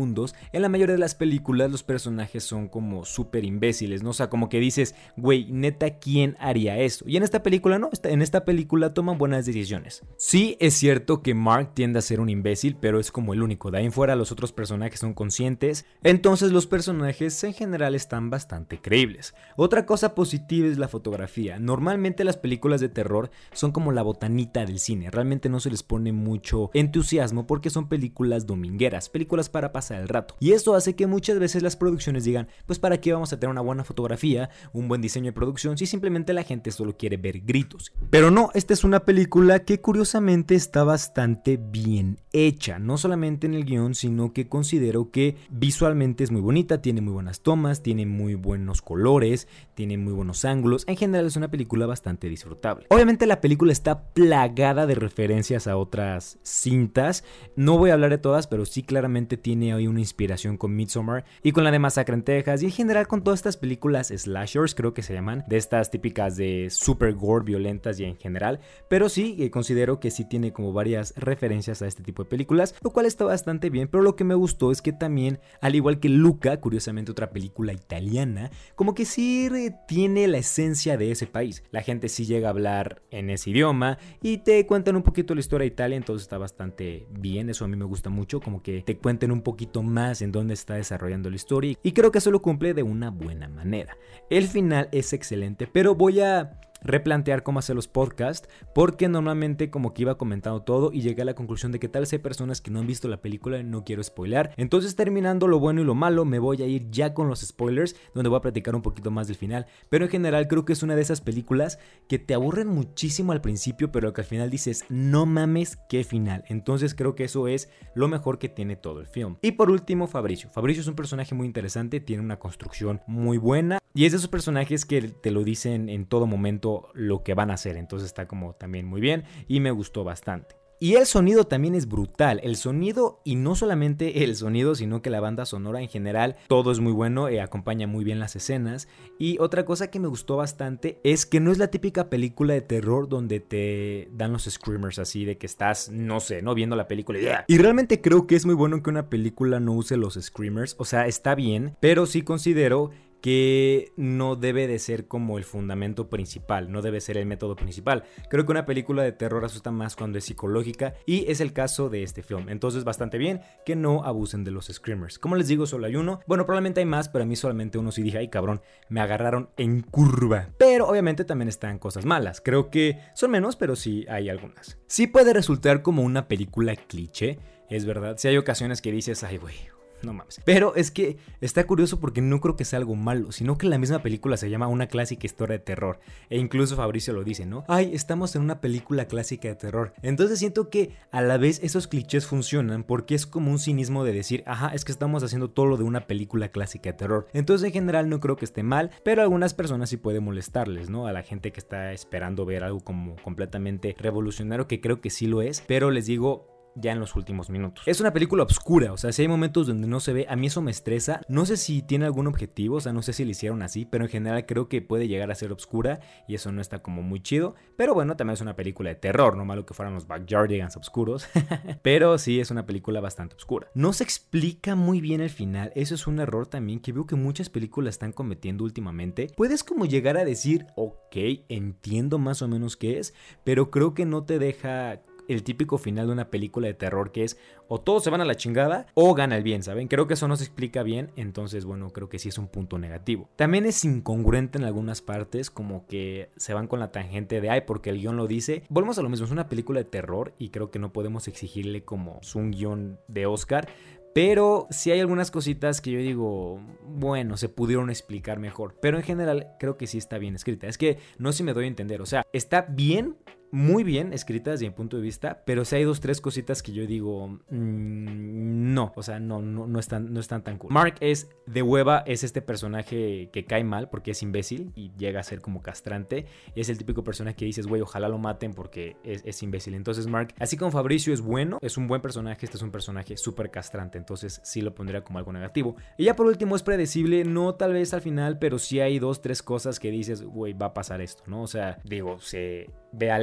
en 0.53 0.63
la 0.63 0.69
mayoría 0.69 0.95
de 0.95 1.01
las 1.01 1.15
películas 1.15 1.71
los 1.71 1.83
personajes 1.83 2.45
son 2.45 2.69
como 2.69 3.05
súper 3.05 3.45
imbéciles, 3.45 4.03
¿no? 4.03 4.11
O 4.11 4.15
sea, 4.15 4.29
como 4.31 4.49
que 4.49 4.61
dices, 4.61 4.95
güey, 5.17 5.51
neta, 5.51 5.99
¿quién 5.99 6.37
haría 6.39 6.79
eso? 6.79 7.05
Y 7.09 7.17
en 7.17 7.23
esta 7.23 7.43
película 7.43 7.79
no, 7.79 7.91
en 8.05 8.23
esta 8.23 8.45
película 8.45 8.95
toman 8.95 9.19
buenas 9.19 9.47
decisiones. 9.47 10.03
Sí, 10.17 10.57
es 10.61 10.75
cierto 10.75 11.23
que 11.23 11.35
Mark 11.35 11.73
tiende 11.75 11.99
a 11.99 12.03
ser 12.03 12.21
un 12.21 12.29
imbécil, 12.29 12.77
pero 12.77 13.01
es 13.01 13.11
como 13.11 13.35
el 13.35 13.43
único. 13.43 13.71
De 13.71 13.79
ahí 13.79 13.85
en 13.85 13.93
fuera 13.93 14.17
los 14.17 14.33
otros 14.33 14.53
personajes 14.53 15.01
son 15.01 15.15
conscientes, 15.15 15.85
entonces 16.03 16.53
los 16.53 16.67
personajes 16.67 17.43
en 17.45 17.53
general 17.53 17.95
están 17.95 18.31
bastante 18.31 18.81
creíbles. 18.81 19.35
Otra 19.57 19.87
cosa 19.87 20.15
positiva 20.15 20.69
es 20.69 20.79
la 20.79 20.89
fotografía. 20.89 21.59
Normalmente 21.59 22.25
las 22.25 22.37
películas 22.37 22.81
de 22.81 22.89
terror 22.89 23.31
son 23.53 23.73
como 23.73 23.93
la 23.93 24.03
botanita 24.03 24.65
del 24.65 24.79
cine, 24.79 25.11
realmente 25.11 25.49
no 25.49 25.61
se 25.61 25.71
les 25.71 25.83
pone 25.83 26.13
mucho 26.13 26.71
entusiasmo 26.75 27.47
porque 27.47 27.71
son 27.71 27.89
películas 27.89 28.47
domingueras, 28.47 29.09
películas 29.09 29.49
para 29.49 29.73
pasar 29.73 29.81
rato. 29.91 30.37
Y 30.41 30.53
esto 30.53 30.75
hace 30.75 30.94
que 30.94 31.06
muchas 31.06 31.38
veces 31.38 31.62
las 31.62 31.76
producciones 31.76 32.25
digan, 32.25 32.48
pues 32.66 32.78
para 32.78 33.00
qué 33.00 33.12
vamos 33.12 33.32
a 33.32 33.38
tener 33.38 33.50
una 33.50 33.60
buena 33.60 33.84
fotografía, 33.84 34.50
un 34.72 34.88
buen 34.88 35.00
diseño 35.00 35.26
de 35.26 35.32
producción, 35.32 35.78
si 35.78 35.87
simplemente 35.87 36.32
la 36.32 36.43
gente 36.44 36.70
solo 36.70 36.97
quiere 36.97 37.16
ver 37.16 37.41
gritos. 37.41 37.93
Pero 38.10 38.31
no, 38.31 38.50
esta 38.54 38.75
es 38.75 38.84
una 38.84 39.00
película 39.00 39.60
que 39.60 39.81
curiosamente 39.81 40.54
está 40.54 40.84
bastante 40.84 41.56
bien 41.56 42.20
hecha, 42.32 42.79
no 42.79 42.99
solamente 42.99 43.46
en 43.46 43.55
el 43.55 43.64
guion, 43.64 43.94
sino 43.94 44.32
que 44.32 44.49
considero 44.49 45.11
que 45.11 45.37
visualmente 45.50 46.25
es 46.25 46.31
muy 46.31 46.40
bonita, 46.40 46.81
tiene 46.81 47.00
muy 47.00 47.12
buenas 47.12 47.40
tomas, 47.40 47.82
tiene 47.82 48.06
muy 48.06 48.35
buenos 48.35 48.82
colores, 48.82 49.49
tiene 49.75 49.99
muy 49.99 50.12
buenos 50.12 50.44
ángulos, 50.44 50.85
en 50.87 50.96
general 50.96 51.26
es 51.26 51.37
una 51.37 51.50
película 51.50 51.87
bastante 51.87 52.28
disfrutable. 52.28 52.87
Obviamente 52.90 53.26
la 53.26 53.40
película 53.40 53.73
está 53.73 54.12
plagada 54.12 54.87
de 54.87 54.94
referencias 54.94 55.67
a 55.67 55.76
otras 55.76 56.38
cintas, 56.43 57.25
no 57.56 57.78
voy 57.78 57.90
a 57.90 57.94
hablar 57.94 58.11
de 58.11 58.19
todas, 58.19 58.46
pero 58.46 58.64
sí 58.64 58.82
claramente 58.82 59.37
tiene 59.37 59.72
tenía 59.73 59.77
hoy 59.77 59.87
una 59.87 60.01
inspiración 60.01 60.57
con 60.57 60.75
Midsommar 60.75 61.25
y 61.43 61.53
con 61.53 61.65
la 61.65 61.71
de 61.71 61.79
Masacre 61.79 62.15
en 62.15 62.23
Texas 62.23 62.63
y 62.63 62.67
en 62.67 62.73
general 62.73 63.07
con 63.07 63.23
todas 63.23 63.39
estas 63.39 63.57
películas 63.57 64.09
slashers, 64.09 64.75
creo 64.75 64.93
que 64.93 65.03
se 65.03 65.15
llaman, 65.15 65.45
de 65.47 65.57
estas 65.57 65.91
típicas 65.91 66.37
de 66.37 66.69
super 66.71 67.15
gore, 67.15 67.45
violentas 67.45 67.99
y 68.01 68.05
en 68.05 68.17
general. 68.17 68.61
Pero 68.89 69.09
sí, 69.09 69.37
eh, 69.39 69.51
considero 69.51 70.01
que 70.01 70.11
sí 70.11 70.25
tiene 70.25 70.53
como 70.53 70.73
varias 70.73 71.15
referencias 71.17 71.81
a 71.81 71.87
este 71.87 72.03
tipo 72.03 72.25
de 72.25 72.29
películas, 72.29 72.75
lo 72.83 72.91
cual 72.91 73.07
está 73.07 73.25
bastante 73.25 73.71
bien. 73.71 73.89
Pero 73.89 74.03
lo 74.03 74.17
que 74.17 74.25
me 74.25 74.35
gustó 74.35 74.73
es 74.73 74.83
que 74.83 74.93
también, 74.93 75.39
al 75.61 75.75
igual 75.75 76.01
que 76.01 76.09
Luca, 76.09 76.59
curiosamente 76.59 77.13
otra 77.13 77.31
película 77.31 77.73
italiana, 77.73 78.51
como 78.75 78.95
que 78.95 79.05
sí 79.05 79.49
tiene 79.89 80.29
la 80.29 80.39
esencia 80.39 80.97
de 80.97 81.13
ese 81.13 81.27
país. 81.27 81.63
La 81.71 81.83
gente 81.83 82.09
sí 82.09 82.27
llega 82.27 82.49
a 82.49 82.51
hablar 82.51 83.03
en 83.11 83.31
ese 83.31 83.51
idioma 83.51 83.99
y 84.21 84.39
te 84.39 84.67
cuentan 84.67 84.97
un 84.97 85.03
poquito 85.03 85.35
la 85.35 85.41
historia 85.41 85.63
de 85.63 85.73
Italia, 85.73 85.97
entonces 85.97 86.25
está 86.25 86.39
bastante 86.39 87.07
bien. 87.11 87.49
Eso 87.49 87.65
a 87.65 87.69
mí 87.69 87.77
me 87.77 87.85
gusta 87.85 88.11
mucho, 88.11 88.41
como 88.41 88.63
que 88.63 88.83
te 88.83 88.99
cuenten 88.99 89.33
un 89.33 89.43
poquito 89.52 89.82
más 89.82 90.22
en 90.22 90.32
dónde 90.32 90.54
está 90.54 90.76
desarrollando 90.76 91.28
la 91.28 91.37
historia 91.37 91.76
y 91.82 91.93
creo 91.93 92.10
que 92.10 92.19
eso 92.19 92.31
lo 92.31 92.40
cumple 92.40 92.72
de 92.72 92.82
una 92.82 93.10
buena 93.10 93.49
manera. 93.49 93.99
El 94.31 94.49
final 94.49 94.88
es 94.93 95.12
excelente, 95.12 95.66
pero 95.66 95.94
voy 95.94 96.20
a 96.20 96.58
replantear 96.82 97.43
cómo 97.43 97.58
hacer 97.58 97.76
los 97.76 97.88
podcasts, 97.88 98.49
porque 98.75 99.08
normalmente 99.08 99.70
como 99.70 99.94
que 99.94 100.02
iba 100.02 100.19
comentando 100.19 100.62
todo 100.62 100.93
y 100.93 101.02
llegué 101.02 101.23
a 101.23 101.26
la 101.26 101.34
conclusión 101.34 101.73
de 101.73 101.79
que 101.79 101.88
tal 101.88 102.02
vez 102.02 102.12
hay 102.12 102.19
personas 102.19 102.61
que 102.61 102.70
no 102.70 102.81
han 102.81 102.87
visto 102.87 103.08
la 103.08 103.20
película 103.20 103.58
y 103.58 103.64
no 103.64 103.84
quiero 103.84 104.02
spoiler. 104.02 104.50
Entonces 104.56 104.96
terminando 104.96 105.49
lo 105.49 105.58
bueno 105.58 105.81
y 105.81 105.84
lo 105.84 105.94
malo, 105.94 106.25
me 106.25 106.38
voy 106.38 106.62
a 106.62 106.67
ir 106.67 106.90
ya 106.90 107.14
con 107.14 107.29
los 107.29 107.40
spoilers, 107.40 107.96
donde 108.14 108.29
voy 108.29 108.38
a 108.38 108.43
platicar 108.43 108.75
un 108.75 108.82
poquito 108.82 109.11
más 109.11 109.26
del 109.26 109.37
final. 109.37 109.67
Pero 109.88 110.05
en 110.05 110.11
general 110.11 110.49
creo 110.49 110.64
que 110.64 110.73
es 110.73 110.82
una 110.82 110.96
de 110.96 111.02
esas 111.02 111.20
películas 111.20 111.79
que 112.08 112.19
te 112.19 112.34
aburren 112.34 112.69
muchísimo 112.69 113.32
al 113.32 113.40
principio, 113.40 113.93
pero 113.93 114.12
que 114.12 114.20
al 114.23 114.26
final 114.26 114.50
dices, 114.50 114.85
no 114.88 115.26
mames, 115.26 115.78
qué 115.88 116.05
final. 116.05 116.44
Entonces 116.49 116.94
creo 116.94 117.14
que 117.14 117.25
eso 117.25 117.49
es 117.49 117.69
lo 117.94 118.08
mejor 118.08 118.38
que 118.38 118.49
tiene 118.49 118.76
todo 118.76 119.00
el 119.00 119.06
film. 119.06 119.37
Y 119.43 119.52
por 119.52 119.70
último, 119.70 120.06
Fabricio. 120.06 120.50
Fabricio 120.50 120.81
es 120.81 120.88
un 120.88 120.94
personaje 120.94 121.35
muy 121.35 121.46
interesante, 121.46 122.00
tiene 122.00 122.23
una 122.23 122.38
construcción 122.38 123.00
muy 123.06 123.38
buena 123.38 123.78
y 123.94 124.06
es 124.06 124.12
de 124.12 124.19
esos 124.19 124.31
personajes 124.31 124.87
que 124.87 125.02
te 125.02 125.31
lo 125.31 125.44
dicen 125.44 125.90
en 125.90 126.06
todo 126.06 126.26
momento 126.26 126.72
lo 126.95 127.23
que 127.23 127.35
van 127.35 127.51
a 127.51 127.55
hacer. 127.55 127.77
Entonces 127.77 128.07
está 128.07 128.27
como 128.27 128.55
también 128.55 128.87
muy 128.87 129.01
bien 129.01 129.25
y 129.49 129.61
me 129.61 129.71
gustó 129.71 130.05
bastante. 130.05 130.63
Y 130.83 130.97
el 130.97 131.07
sonido 131.07 131.45
también 131.45 131.77
es 131.77 131.87
brutal. 131.87 132.41
El 132.43 132.57
sonido, 132.57 133.21
y 133.23 133.37
no 133.37 133.55
solamente 133.55 134.25
el 134.25 134.35
sonido, 134.35 134.75
sino 134.75 135.01
que 135.01 135.11
la 135.11 135.21
banda 135.21 135.47
sonora 135.47 135.81
en 135.81 135.89
general, 135.89 136.35
todo 136.49 136.73
es 136.73 136.81
muy 136.81 136.91
bueno, 136.91 137.29
eh, 137.29 137.41
acompaña 137.41 137.87
muy 137.87 138.03
bien 138.03 138.19
las 138.19 138.35
escenas. 138.35 138.89
Y 139.17 139.39
otra 139.39 139.65
cosa 139.65 139.93
que 139.93 140.01
me 140.01 140.09
gustó 140.09 140.39
bastante 140.39 140.99
es 141.05 141.25
que 141.25 141.39
no 141.39 141.53
es 141.53 141.59
la 141.59 141.69
típica 141.69 142.11
película 142.11 142.55
de 142.55 142.63
terror 142.63 143.09
donde 143.09 143.39
te 143.39 144.09
dan 144.11 144.33
los 144.33 144.43
screamers 144.51 144.99
así 144.99 145.25
de 145.25 145.39
que 145.39 145.47
estás, 145.47 145.89
no 145.89 146.19
sé, 146.19 146.43
no 146.43 146.53
viendo 146.53 146.75
la 146.75 146.89
película 146.89 147.45
y, 147.47 147.55
y 147.55 147.59
realmente 147.59 148.01
creo 148.01 148.27
que 148.27 148.35
es 148.35 148.45
muy 148.45 148.57
bueno 148.57 148.83
que 148.83 148.91
una 148.91 149.09
película 149.09 149.61
no 149.61 149.75
use 149.75 149.97
los 149.97 150.15
screamers. 150.21 150.75
O 150.81 150.85
sea, 150.85 151.07
está 151.07 151.37
bien, 151.37 151.77
pero 151.79 152.07
sí 152.07 152.23
considero 152.23 152.91
que 153.23 153.93
no 153.97 154.37
debe 154.37 154.67
de 154.67 154.79
ser 154.79 155.07
como 155.07 155.39
el 155.39 155.45
fundamento 155.45 156.11
principal, 156.11 156.71
no 156.71 156.83
debe 156.83 157.01
ser 157.01 157.17
el 157.17 157.25
método 157.25 157.57
principal. 157.57 158.03
Creo 158.29 158.45
que 158.45 158.53
una 158.53 158.67
película 158.67 159.03
de 159.03 159.13
terror 159.13 159.45
asusta 159.45 159.71
más 159.71 159.97
cuando 159.97 160.19
es 160.19 160.25
psicológica 160.25 160.95
y 161.07 161.31
es 161.31 161.41
el 161.41 161.53
caso 161.53 161.89
de 161.89 162.03
este 162.03 162.23
film. 162.23 162.49
Entonces 162.49 162.85
bastante 162.85 163.19
bien 163.19 163.41
que 163.65 163.77
no 163.77 164.05
abusen 164.05 164.45
de 164.45 164.51
los 164.51 164.67
screamers. 164.67 165.19
Como 165.19 165.37
les 165.37 165.49
digo, 165.49 165.67
solo 165.67 165.87
hay 165.87 165.97
uno. 165.97 166.21
Bueno, 166.27 166.45
probablemente 166.45 166.81
hay 166.81 166.87
más, 166.87 167.09
pero 167.09 167.23
a 167.23 167.27
mí 167.27 167.37
solamente 167.37 167.79
uno 167.79 167.93
sí 167.93 168.03
dije, 168.03 168.19
ay 168.19 168.29
cabrón, 168.29 168.61
me 168.89 169.01
agarraron 169.01 169.51
en 169.57 169.83
curva. 169.83 170.51
Pero 170.59 170.89
obviamente 170.89 171.25
también 171.25 171.49
están 171.49 171.79
cosas 171.79 172.05
malas. 172.05 172.41
Creo 172.41 172.71
que 172.71 172.99
son 173.15 173.31
menos, 173.31 173.55
pero 173.55 173.77
sí 173.77 174.05
hay 174.09 174.29
algunas. 174.29 174.79
Sí 174.89 175.07
puede 175.07 175.33
resultar 175.33 175.83
como 175.83 176.03
una 176.03 176.27
película 176.27 176.75
cliché, 176.75 177.39
es 177.71 177.85
verdad. 177.85 178.17
Si 178.19 178.27
hay 178.27 178.37
ocasiones 178.37 178.83
que 178.83 178.91
dices, 178.91 179.23
ay 179.23 179.39
güey, 179.39 179.55
no 180.04 180.12
mames. 180.12 180.40
Pero 180.44 180.75
es 180.75 180.90
que 180.90 181.16
está 181.40 181.66
curioso 181.66 182.00
porque 182.00 182.20
no 182.20 182.40
creo 182.40 182.56
que 182.56 182.64
sea 182.64 182.78
algo 182.78 182.94
malo, 182.94 183.32
sino 183.32 183.58
que 183.58 183.66
la 183.66 183.78
misma 183.78 184.02
película 184.02 184.37
se 184.37 184.50
llama 184.50 184.69
una 184.69 184.87
clásica 184.87 185.26
historia 185.26 185.58
de 185.58 185.64
terror. 185.64 186.00
E 186.31 186.38
incluso 186.38 186.76
Fabricio 186.76 187.12
lo 187.12 187.25
dice, 187.25 187.46
¿no? 187.46 187.64
Ay, 187.69 187.90
estamos 187.94 188.34
en 188.37 188.43
una 188.43 188.60
película 188.60 189.06
clásica 189.06 189.49
de 189.49 189.54
terror. 189.54 189.93
Entonces 190.02 190.38
siento 190.38 190.70
que 190.70 190.94
a 191.10 191.22
la 191.22 191.38
vez 191.38 191.60
esos 191.62 191.87
clichés 191.87 192.26
funcionan 192.26 192.84
porque 192.84 193.14
es 193.14 193.26
como 193.26 193.50
un 193.50 193.58
cinismo 193.58 194.04
de 194.04 194.12
decir, 194.12 194.43
ajá, 194.46 194.69
es 194.75 194.84
que 194.84 194.93
estamos 194.93 195.22
haciendo 195.22 195.50
todo 195.50 195.66
lo 195.66 195.76
de 195.76 195.84
una 195.84 196.06
película 196.06 196.49
clásica 196.49 196.90
de 196.90 196.99
terror. 196.99 197.28
Entonces 197.32 197.66
en 197.66 197.72
general 197.72 198.08
no 198.08 198.20
creo 198.20 198.37
que 198.37 198.44
esté 198.44 198.62
mal, 198.62 198.90
pero 199.04 199.20
a 199.20 199.25
algunas 199.25 199.54
personas 199.54 199.90
sí 199.90 199.96
puede 199.96 200.20
molestarles, 200.20 200.90
¿no? 200.90 201.06
A 201.06 201.12
la 201.12 201.22
gente 201.22 201.52
que 201.52 201.60
está 201.60 201.93
esperando 201.93 202.44
ver 202.44 202.64
algo 202.64 202.81
como 202.81 203.16
completamente 203.16 203.94
revolucionario, 203.99 204.66
que 204.66 204.81
creo 204.81 205.00
que 205.00 205.10
sí 205.10 205.26
lo 205.26 205.43
es, 205.43 205.62
pero 205.66 205.90
les 205.90 206.06
digo, 206.06 206.51
ya 206.75 206.93
en 206.93 207.01
los 207.01 207.17
últimos 207.17 207.51
minutos. 207.51 207.85
Es 207.87 208.01
una 208.01 208.13
película 208.13 208.45
oscura, 208.45 208.93
o 208.93 208.97
sea, 208.97 209.13
si 209.13 209.23
hay 209.23 209.29
momentos 209.29 209.67
donde 209.67 209.87
no 209.87 210.01
se 210.01 210.13
ve, 210.13 210.27
a 210.29 210.37
mí 210.37 210.47
eso 210.47 210.63
me 210.63 210.71
estresa. 210.71 211.21
No 211.29 211.47
sé 211.47 211.57
si 211.57 211.83
tiene 211.83 212.07
algún 212.07 212.27
objetivo, 212.27 212.77
o 212.77 212.81
sea, 212.81 212.93
no 212.93 213.03
sé 213.03 213.13
si 213.13 213.25
lo 213.25 213.31
hicieron 213.31 213.63
así, 213.63 213.85
pero 213.85 214.05
en 214.05 214.11
general 214.11 214.47
creo 214.47 214.69
que 214.69 214.83
puede 214.83 215.09
llegar 215.09 215.31
a 215.31 215.35
ser 215.35 215.53
oscura 215.53 216.01
y 216.29 216.35
eso 216.35 216.53
no 216.53 216.61
está 216.61 216.83
como 216.83 217.03
muy 217.03 217.21
chido. 217.21 217.55
Pero 217.77 217.95
bueno, 217.95 218.17
también 218.17 218.35
es 218.35 218.41
una 218.41 218.57
película 218.57 218.91
de 218.91 218.97
terror, 218.97 219.37
no 219.37 219.45
malo 219.45 219.67
que 219.67 219.75
fueran 219.75 219.95
los 219.95 220.07
Backyardigans 220.07 220.77
oscuros, 220.77 221.27
pero 221.83 222.19
sí 222.19 222.41
es 222.41 222.51
una 222.51 222.67
película 222.67 223.01
bastante 223.01 223.37
oscura. 223.37 223.69
No 223.75 223.93
se 223.93 224.05
explica 224.05 224.75
muy 224.75 225.01
bien 225.01 225.21
el 225.21 225.31
final, 225.31 225.73
eso 225.75 225.95
es 225.95 226.07
un 226.07 226.21
error 226.21 226.47
también 226.47 226.81
que 226.81 226.93
veo 226.93 227.07
que 227.07 227.17
muchas 227.17 227.49
películas 227.49 227.95
están 227.95 228.13
cometiendo 228.13 228.65
últimamente. 228.65 229.29
Puedes 229.37 229.65
como 229.65 229.87
llegar 229.87 230.17
a 230.17 230.25
decir, 230.25 230.67
ok, 230.77 231.17
entiendo 231.49 232.19
más 232.19 232.43
o 232.43 232.49
menos 232.49 232.77
qué 232.77 232.99
es, 232.99 233.15
pero 233.45 233.71
creo 233.71 233.95
que 233.95 234.07
no 234.07 234.25
te 234.25 234.39
deja 234.39 235.03
el 235.32 235.43
típico 235.43 235.79
final 235.79 236.06
de 236.06 236.12
una 236.12 236.31
película 236.31 236.67
de 236.67 236.75
terror 236.75 237.12
que 237.12 237.25
es 237.25 237.38
o 237.69 237.81
todos 237.81 238.05
se 238.05 238.11
van 238.11 238.20
a 238.20 238.25
la 238.25 238.34
chingada 238.34 238.87
o 238.94 239.14
gana 239.14 239.37
el 239.37 239.43
bien, 239.43 239.62
¿saben? 239.62 239.88
Creo 239.88 240.06
que 240.06 240.14
eso 240.14 240.29
no 240.29 240.37
se 240.37 240.44
explica 240.44 240.82
bien, 240.82 241.11
entonces 241.17 241.64
bueno, 241.64 241.90
creo 241.90 242.08
que 242.08 242.19
sí 242.19 242.29
es 242.29 242.38
un 242.38 242.49
punto 242.49 242.79
negativo. 242.79 243.29
También 243.37 243.67
es 243.67 243.84
incongruente 243.84 244.58
en 244.58 244.64
algunas 244.64 245.00
partes, 245.02 245.50
como 245.50 245.87
que 245.87 246.31
se 246.37 246.55
van 246.55 246.67
con 246.67 246.81
la 246.81 246.93
tangente 246.93 247.40
de, 247.40 247.50
ay, 247.50 247.62
porque 247.67 247.90
el 247.90 247.99
guion 247.99 248.17
lo 248.17 248.26
dice. 248.26 248.64
Volvemos 248.69 248.99
a 248.99 249.02
lo 249.02 249.08
mismo, 249.08 249.26
es 249.26 249.32
una 249.32 249.49
película 249.49 249.81
de 249.81 249.84
terror 249.84 250.34
y 250.38 250.50
creo 250.50 250.70
que 250.70 250.79
no 250.79 250.93
podemos 250.93 251.29
exigirle 251.29 251.85
como 251.85 252.20
un 252.35 252.50
guion 252.50 252.99
de 253.08 253.26
Oscar, 253.26 253.69
pero 254.14 254.67
sí 254.70 254.90
hay 254.90 255.00
algunas 255.00 255.31
cositas 255.31 255.81
que 255.81 255.90
yo 255.90 255.99
digo, 255.99 256.61
bueno, 256.87 257.37
se 257.37 257.49
pudieron 257.49 257.88
explicar 257.88 258.38
mejor. 258.38 258.76
Pero 258.81 258.99
en 258.99 259.02
general 259.02 259.55
creo 259.58 259.78
que 259.78 259.87
sí 259.87 259.96
está 259.96 260.19
bien 260.19 260.35
escrita. 260.35 260.67
Es 260.67 260.76
que 260.76 260.99
no 261.19 261.32
sé 261.32 261.38
si 261.38 261.44
me 261.44 261.55
doy 261.55 261.64
a 261.64 261.69
entender. 261.69 262.02
O 262.02 262.06
sea, 262.06 262.26
está 262.32 262.62
bien, 262.62 263.17
muy 263.52 263.84
bien 263.84 264.14
escritas 264.14 264.54
desde 264.54 264.70
mi 264.70 264.75
punto 264.75 264.96
de 264.96 265.02
vista, 265.02 265.43
pero 265.44 265.66
si 265.66 265.76
hay 265.76 265.84
dos, 265.84 266.00
tres 266.00 266.22
cositas 266.22 266.62
que 266.62 266.72
yo 266.72 266.87
digo, 266.87 267.28
mm, 267.28 268.72
no, 268.72 268.93
o 268.96 269.02
sea, 269.02 269.20
no, 269.20 269.43
no, 269.43 269.66
no, 269.66 269.78
están, 269.78 270.12
no 270.12 270.20
están 270.20 270.43
tan 270.43 270.56
cool. 270.56 270.72
Mark 270.72 270.94
es 271.00 271.28
de 271.46 271.60
hueva, 271.62 272.02
es 272.06 272.25
este 272.25 272.40
personaje 272.40 273.28
que 273.31 273.44
cae 273.44 273.62
mal 273.62 273.90
porque 273.90 274.12
es 274.12 274.22
imbécil 274.22 274.72
y 274.75 274.90
llega 274.96 275.20
a 275.20 275.22
ser 275.22 275.43
como 275.43 275.60
castrante. 275.62 276.25
Es 276.54 276.70
el 276.70 276.78
típico 276.78 277.04
personaje 277.04 277.37
que 277.37 277.44
dices, 277.44 277.66
güey, 277.66 277.82
ojalá 277.82 278.08
lo 278.08 278.16
maten 278.16 278.54
porque 278.54 278.96
es, 279.04 279.22
es, 279.26 279.43
imbécil. 279.43 279.75
Entonces, 279.75 280.06
Mark, 280.06 280.34
así 280.38 280.56
como 280.56 280.70
Fabricio 280.70 281.12
es 281.12 281.20
bueno, 281.20 281.58
es 281.60 281.76
un 281.76 281.88
buen 281.88 282.00
personaje, 282.00 282.46
este 282.46 282.56
es 282.56 282.62
un 282.62 282.70
personaje 282.70 283.19
súper 283.19 283.50
castrante, 283.50 283.99
entonces 283.99 284.40
sí 284.44 284.62
lo 284.62 284.75
pondría 284.75 285.04
como 285.04 285.19
algo 285.19 285.31
negativo. 285.31 285.76
Y 285.99 286.04
ya 286.04 286.16
por 286.16 286.26
último 286.26 286.56
es 286.56 286.62
predecible, 286.62 287.25
no 287.25 287.54
tal 287.54 287.75
vez 287.75 287.93
al 287.93 288.00
final, 288.00 288.38
pero 288.38 288.58
sí 288.58 288.81
hay 288.81 288.99
dos, 288.99 289.20
tres 289.20 289.43
cosas 289.43 289.78
que 289.78 289.90
dices, 289.90 290.22
güey, 290.22 290.54
va 290.54 290.66
a 290.66 290.75
pasar 290.75 291.02
esto, 291.02 291.22
¿no? 291.26 291.43
O 291.43 291.46
sea, 291.46 291.78
digo, 291.84 292.19
se 292.19 292.70
ve 292.93 293.10
a 293.10 293.19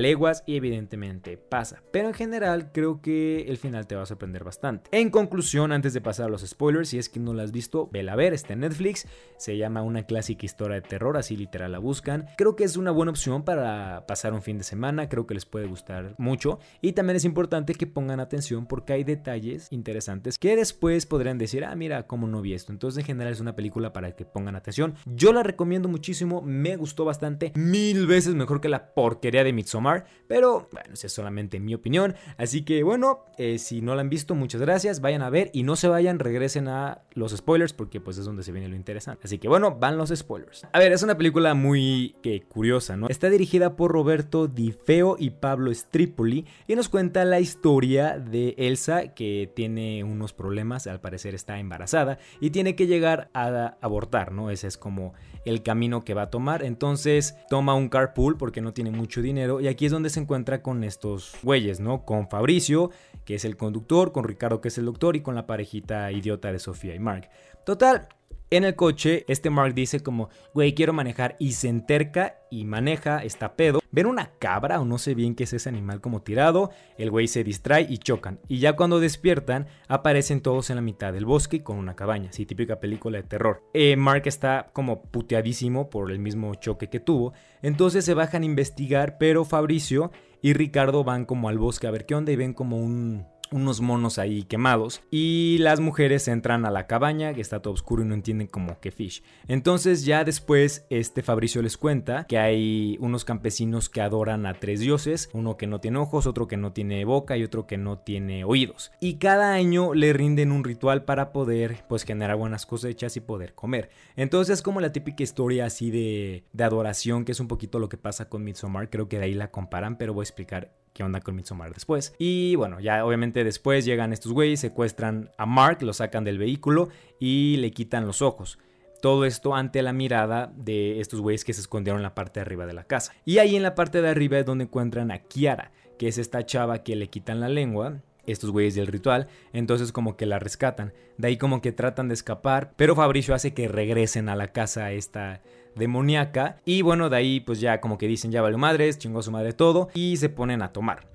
y 0.45 0.55
evidentemente 0.55 1.37
pasa. 1.37 1.81
Pero 1.91 2.07
en 2.07 2.13
general 2.13 2.71
creo 2.71 3.01
que 3.01 3.41
el 3.47 3.57
final 3.57 3.87
te 3.87 3.95
va 3.95 4.03
a 4.03 4.05
sorprender 4.05 4.43
bastante. 4.43 4.89
En 4.91 5.09
conclusión, 5.09 5.71
antes 5.71 5.93
de 5.93 6.01
pasar 6.01 6.27
a 6.27 6.29
los 6.29 6.45
spoilers, 6.45 6.89
si 6.89 6.99
es 6.99 7.09
que 7.09 7.19
no 7.19 7.33
la 7.33 7.43
has 7.43 7.51
visto, 7.51 7.89
vela 7.91 8.13
a 8.13 8.15
ver, 8.15 8.33
está 8.33 8.53
en 8.53 8.59
Netflix. 8.59 9.07
Se 9.37 9.57
llama 9.57 9.81
Una 9.81 10.03
clásica 10.03 10.45
historia 10.45 10.75
de 10.75 10.81
terror, 10.81 11.17
así 11.17 11.35
literal 11.35 11.71
la 11.71 11.79
buscan. 11.79 12.27
Creo 12.37 12.55
que 12.55 12.63
es 12.63 12.77
una 12.77 12.91
buena 12.91 13.11
opción 13.11 13.43
para 13.43 14.05
pasar 14.07 14.33
un 14.33 14.41
fin 14.41 14.57
de 14.57 14.63
semana, 14.63 15.09
creo 15.09 15.25
que 15.25 15.33
les 15.33 15.45
puede 15.45 15.67
gustar 15.67 16.15
mucho. 16.17 16.59
Y 16.81 16.93
también 16.93 17.17
es 17.17 17.25
importante 17.25 17.73
que 17.73 17.87
pongan 17.87 18.19
atención 18.19 18.65
porque 18.65 18.93
hay 18.93 19.03
detalles 19.03 19.67
interesantes 19.71 20.37
que 20.37 20.55
después 20.55 21.05
podrían 21.05 21.37
decir, 21.37 21.63
ah, 21.63 21.75
mira, 21.75 22.07
cómo 22.07 22.27
no 22.27 22.41
vi 22.41 22.53
esto. 22.53 22.71
Entonces 22.71 22.99
en 22.99 23.05
general 23.05 23.33
es 23.33 23.39
una 23.39 23.55
película 23.55 23.93
para 23.93 24.15
que 24.15 24.25
pongan 24.25 24.55
atención. 24.55 24.95
Yo 25.05 25.33
la 25.33 25.43
recomiendo 25.43 25.89
muchísimo, 25.89 26.41
me 26.41 26.75
gustó 26.75 27.05
bastante, 27.05 27.51
mil 27.55 28.07
veces 28.07 28.35
mejor 28.35 28.61
que 28.61 28.69
la 28.69 28.93
porquería 28.93 29.43
de 29.43 29.53
Midsommar, 29.53 30.05
pero 30.29 30.69
bueno, 30.71 30.93
esa 30.93 31.07
es 31.07 31.13
solamente 31.13 31.59
mi 31.59 31.73
opinión. 31.73 32.15
Así 32.37 32.61
que 32.61 32.83
bueno, 32.83 33.25
eh, 33.39 33.57
si 33.57 33.81
no 33.81 33.95
la 33.95 34.01
han 34.01 34.09
visto, 34.09 34.35
muchas 34.35 34.61
gracias, 34.61 35.01
vayan 35.01 35.23
a 35.23 35.29
ver 35.31 35.49
y 35.53 35.63
no 35.63 35.75
se 35.75 35.87
vayan, 35.87 36.19
regresen 36.19 36.67
a 36.67 37.01
los 37.13 37.35
spoilers 37.35 37.73
porque 37.73 37.99
pues 37.99 38.19
es 38.19 38.25
donde 38.25 38.43
se 38.43 38.51
viene 38.51 38.69
lo 38.69 38.75
interesante. 38.75 39.21
Así 39.23 39.39
que 39.39 39.47
bueno, 39.47 39.75
van 39.79 39.97
los 39.97 40.09
spoilers. 40.15 40.67
A 40.71 40.77
ver, 40.77 40.91
es 40.91 41.01
una 41.01 41.17
película 41.17 41.55
muy 41.55 42.15
que, 42.21 42.43
curiosa, 42.43 42.95
¿no? 42.95 43.07
Está 43.07 43.29
dirigida 43.29 43.75
por 43.75 43.91
Roberto 43.91 44.47
Di 44.47 44.71
Feo 44.71 45.15
y 45.17 45.31
Pablo 45.31 45.71
Stripoli 45.71 46.45
y 46.67 46.75
nos 46.75 46.89
cuenta 46.89 47.25
la 47.25 47.39
historia 47.39 48.19
de 48.19 48.53
Elsa 48.59 49.15
que 49.15 49.51
tiene 49.55 50.03
unos 50.03 50.33
problemas, 50.33 50.85
al 50.85 51.01
parecer 51.01 51.33
está 51.33 51.59
embarazada 51.59 52.19
y 52.39 52.51
tiene 52.51 52.75
que 52.75 52.85
llegar 52.85 53.31
a 53.33 53.77
abortar, 53.81 54.31
¿no? 54.31 54.51
Ese 54.51 54.67
es 54.67 54.77
como 54.77 55.13
el 55.45 55.63
camino 55.63 56.03
que 56.03 56.13
va 56.13 56.23
a 56.23 56.29
tomar. 56.29 56.63
Entonces 56.63 57.35
toma 57.49 57.73
un 57.73 57.89
carpool 57.89 58.37
porque 58.37 58.61
no 58.61 58.73
tiene 58.73 58.91
mucho 58.91 59.21
dinero 59.21 59.59
y 59.59 59.67
aquí 59.67 59.85
es 59.85 59.91
donde 59.91 59.98
donde 59.99 60.09
se 60.09 60.21
encuentra 60.21 60.61
con 60.61 60.85
estos 60.85 61.35
güeyes, 61.43 61.81
¿no? 61.81 62.05
Con 62.05 62.29
Fabricio, 62.29 62.89
que 63.25 63.35
es 63.35 63.43
el 63.43 63.57
conductor, 63.57 64.13
con 64.13 64.23
Ricardo, 64.23 64.61
que 64.61 64.69
es 64.69 64.77
el 64.77 64.85
doctor, 64.85 65.17
y 65.17 65.21
con 65.21 65.35
la 65.35 65.45
parejita 65.45 66.09
idiota 66.13 66.53
de 66.53 66.59
Sofía 66.59 66.95
y 66.95 66.99
Mark. 66.99 67.29
Total, 67.65 68.07
en 68.51 68.63
el 68.63 68.75
coche, 68.75 69.25
este 69.27 69.49
Mark 69.49 69.73
dice 69.73 69.99
como, 69.99 70.29
güey, 70.53 70.73
quiero 70.73 70.91
manejar 70.91 71.35
y 71.39 71.51
se 71.51 71.69
enterca 71.69 72.39
y 72.49 72.65
maneja, 72.65 73.23
está 73.23 73.55
pedo. 73.55 73.79
Ven 73.91 74.07
una 74.07 74.31
cabra 74.39 74.81
o 74.81 74.85
no 74.85 74.97
sé 74.97 75.13
bien 75.13 75.35
qué 75.35 75.43
es 75.43 75.53
ese 75.53 75.69
animal 75.69 76.01
como 76.01 76.21
tirado, 76.21 76.71
el 76.97 77.11
güey 77.11 77.27
se 77.27 77.43
distrae 77.43 77.85
y 77.89 77.99
chocan. 77.99 78.39
Y 78.47 78.59
ya 78.59 78.75
cuando 78.75 78.99
despiertan, 78.99 79.67
aparecen 79.87 80.41
todos 80.41 80.69
en 80.69 80.77
la 80.77 80.81
mitad 80.81 81.13
del 81.13 81.25
bosque 81.25 81.63
con 81.63 81.77
una 81.77 81.95
cabaña, 81.95 82.31
sí, 82.31 82.45
típica 82.45 82.79
película 82.79 83.17
de 83.17 83.27
terror. 83.27 83.63
Eh, 83.73 83.95
Mark 83.95 84.23
está 84.25 84.69
como 84.73 85.03
puteadísimo 85.03 85.89
por 85.89 86.11
el 86.11 86.19
mismo 86.19 86.55
choque 86.55 86.89
que 86.89 86.99
tuvo, 86.99 87.33
entonces 87.61 88.03
se 88.03 88.13
bajan 88.15 88.43
a 88.43 88.47
investigar, 88.47 89.17
pero 89.19 89.45
Fabricio 89.45 90.11
y 90.41 90.53
Ricardo 90.53 91.03
van 91.03 91.25
como 91.25 91.49
al 91.49 91.57
bosque 91.57 91.87
a 91.87 91.91
ver 91.91 92.05
qué 92.05 92.15
onda 92.15 92.31
y 92.31 92.35
ven 92.35 92.53
como 92.53 92.77
un 92.77 93.25
unos 93.51 93.81
monos 93.81 94.19
ahí 94.19 94.43
quemados 94.43 95.01
y 95.11 95.57
las 95.59 95.79
mujeres 95.79 96.27
entran 96.27 96.65
a 96.65 96.71
la 96.71 96.87
cabaña 96.87 97.33
que 97.33 97.41
está 97.41 97.61
todo 97.61 97.73
oscuro 97.73 98.03
y 98.03 98.05
no 98.05 98.13
entienden 98.13 98.47
como 98.47 98.79
que 98.79 98.91
fish. 98.91 99.23
Entonces 99.47 100.05
ya 100.05 100.23
después 100.23 100.85
este 100.89 101.23
Fabricio 101.23 101.61
les 101.61 101.77
cuenta 101.77 102.25
que 102.25 102.37
hay 102.37 102.97
unos 102.99 103.25
campesinos 103.25 103.89
que 103.89 104.01
adoran 104.01 104.45
a 104.45 104.53
tres 104.53 104.79
dioses, 104.79 105.29
uno 105.33 105.57
que 105.57 105.67
no 105.67 105.79
tiene 105.79 105.99
ojos, 105.99 106.27
otro 106.27 106.47
que 106.47 106.57
no 106.57 106.73
tiene 106.73 107.05
boca 107.05 107.37
y 107.37 107.43
otro 107.43 107.67
que 107.67 107.77
no 107.77 107.99
tiene 107.99 108.43
oídos. 108.43 108.91
Y 108.99 109.15
cada 109.15 109.53
año 109.53 109.93
le 109.93 110.13
rinden 110.13 110.51
un 110.51 110.63
ritual 110.63 111.03
para 111.03 111.31
poder 111.31 111.83
pues 111.87 112.03
generar 112.03 112.37
buenas 112.37 112.65
cosechas 112.65 113.17
y 113.17 113.21
poder 113.21 113.53
comer. 113.53 113.89
Entonces 114.15 114.55
es 114.55 114.61
como 114.61 114.81
la 114.81 114.91
típica 114.91 115.23
historia 115.23 115.65
así 115.65 115.91
de, 115.91 116.43
de 116.53 116.63
adoración 116.63 117.25
que 117.25 117.31
es 117.31 117.39
un 117.39 117.47
poquito 117.47 117.79
lo 117.79 117.89
que 117.89 117.97
pasa 117.97 118.29
con 118.29 118.43
Midsommar, 118.43 118.89
creo 118.89 119.07
que 119.07 119.19
de 119.19 119.25
ahí 119.25 119.33
la 119.33 119.51
comparan, 119.51 119.97
pero 119.97 120.13
voy 120.13 120.21
a 120.21 120.23
explicar 120.23 120.73
qué 120.93 121.03
onda 121.03 121.21
con 121.21 121.35
Midsommar 121.35 121.73
después. 121.73 122.13
Y 122.17 122.55
bueno, 122.55 122.79
ya 122.79 123.05
obviamente 123.05 123.43
después 123.43 123.85
llegan 123.85 124.13
estos 124.13 124.31
güeyes, 124.31 124.59
secuestran 124.59 125.31
a 125.37 125.45
Mark, 125.45 125.81
lo 125.81 125.93
sacan 125.93 126.23
del 126.23 126.37
vehículo 126.37 126.89
y 127.19 127.57
le 127.57 127.71
quitan 127.71 128.05
los 128.05 128.21
ojos. 128.21 128.59
Todo 129.01 129.25
esto 129.25 129.55
ante 129.55 129.81
la 129.81 129.93
mirada 129.93 130.51
de 130.55 130.99
estos 130.99 131.21
güeyes 131.21 131.45
que 131.45 131.53
se 131.53 131.61
escondieron 131.61 131.99
en 131.99 132.03
la 132.03 132.15
parte 132.15 132.39
de 132.39 132.45
arriba 132.45 132.65
de 132.65 132.73
la 132.73 132.83
casa. 132.83 133.13
Y 133.23 133.37
ahí 133.37 133.55
en 133.55 133.63
la 133.63 133.75
parte 133.75 134.01
de 134.01 134.09
arriba 134.09 134.39
es 134.39 134.45
donde 134.45 134.65
encuentran 134.65 135.11
a 135.11 135.19
Kiara, 135.19 135.71
que 135.97 136.09
es 136.09 136.17
esta 136.17 136.45
chava 136.45 136.83
que 136.83 136.95
le 136.95 137.07
quitan 137.07 137.39
la 137.39 137.47
lengua 137.47 138.01
estos 138.31 138.51
güeyes 138.51 138.75
del 138.75 138.87
ritual, 138.87 139.27
entonces 139.53 139.91
como 139.91 140.15
que 140.15 140.25
la 140.25 140.39
rescatan. 140.39 140.93
De 141.17 141.29
ahí 141.29 141.37
como 141.37 141.61
que 141.61 141.71
tratan 141.71 142.07
de 142.07 142.13
escapar, 142.13 142.73
pero 142.75 142.95
Fabricio 142.95 143.33
hace 143.33 143.53
que 143.53 143.67
regresen 143.67 144.29
a 144.29 144.35
la 144.35 144.49
casa 144.49 144.91
esta 144.91 145.41
demoníaca. 145.75 146.57
Y 146.65 146.81
bueno, 146.81 147.09
de 147.09 147.17
ahí 147.17 147.39
pues 147.39 147.59
ya 147.59 147.81
como 147.81 147.97
que 147.97 148.07
dicen 148.07 148.31
ya 148.31 148.41
vale 148.41 148.57
madres, 148.57 148.97
chingó 148.97 149.21
su 149.21 149.31
madre 149.31 149.53
todo 149.53 149.89
y 149.93 150.17
se 150.17 150.29
ponen 150.29 150.61
a 150.61 150.71
tomar. 150.71 151.07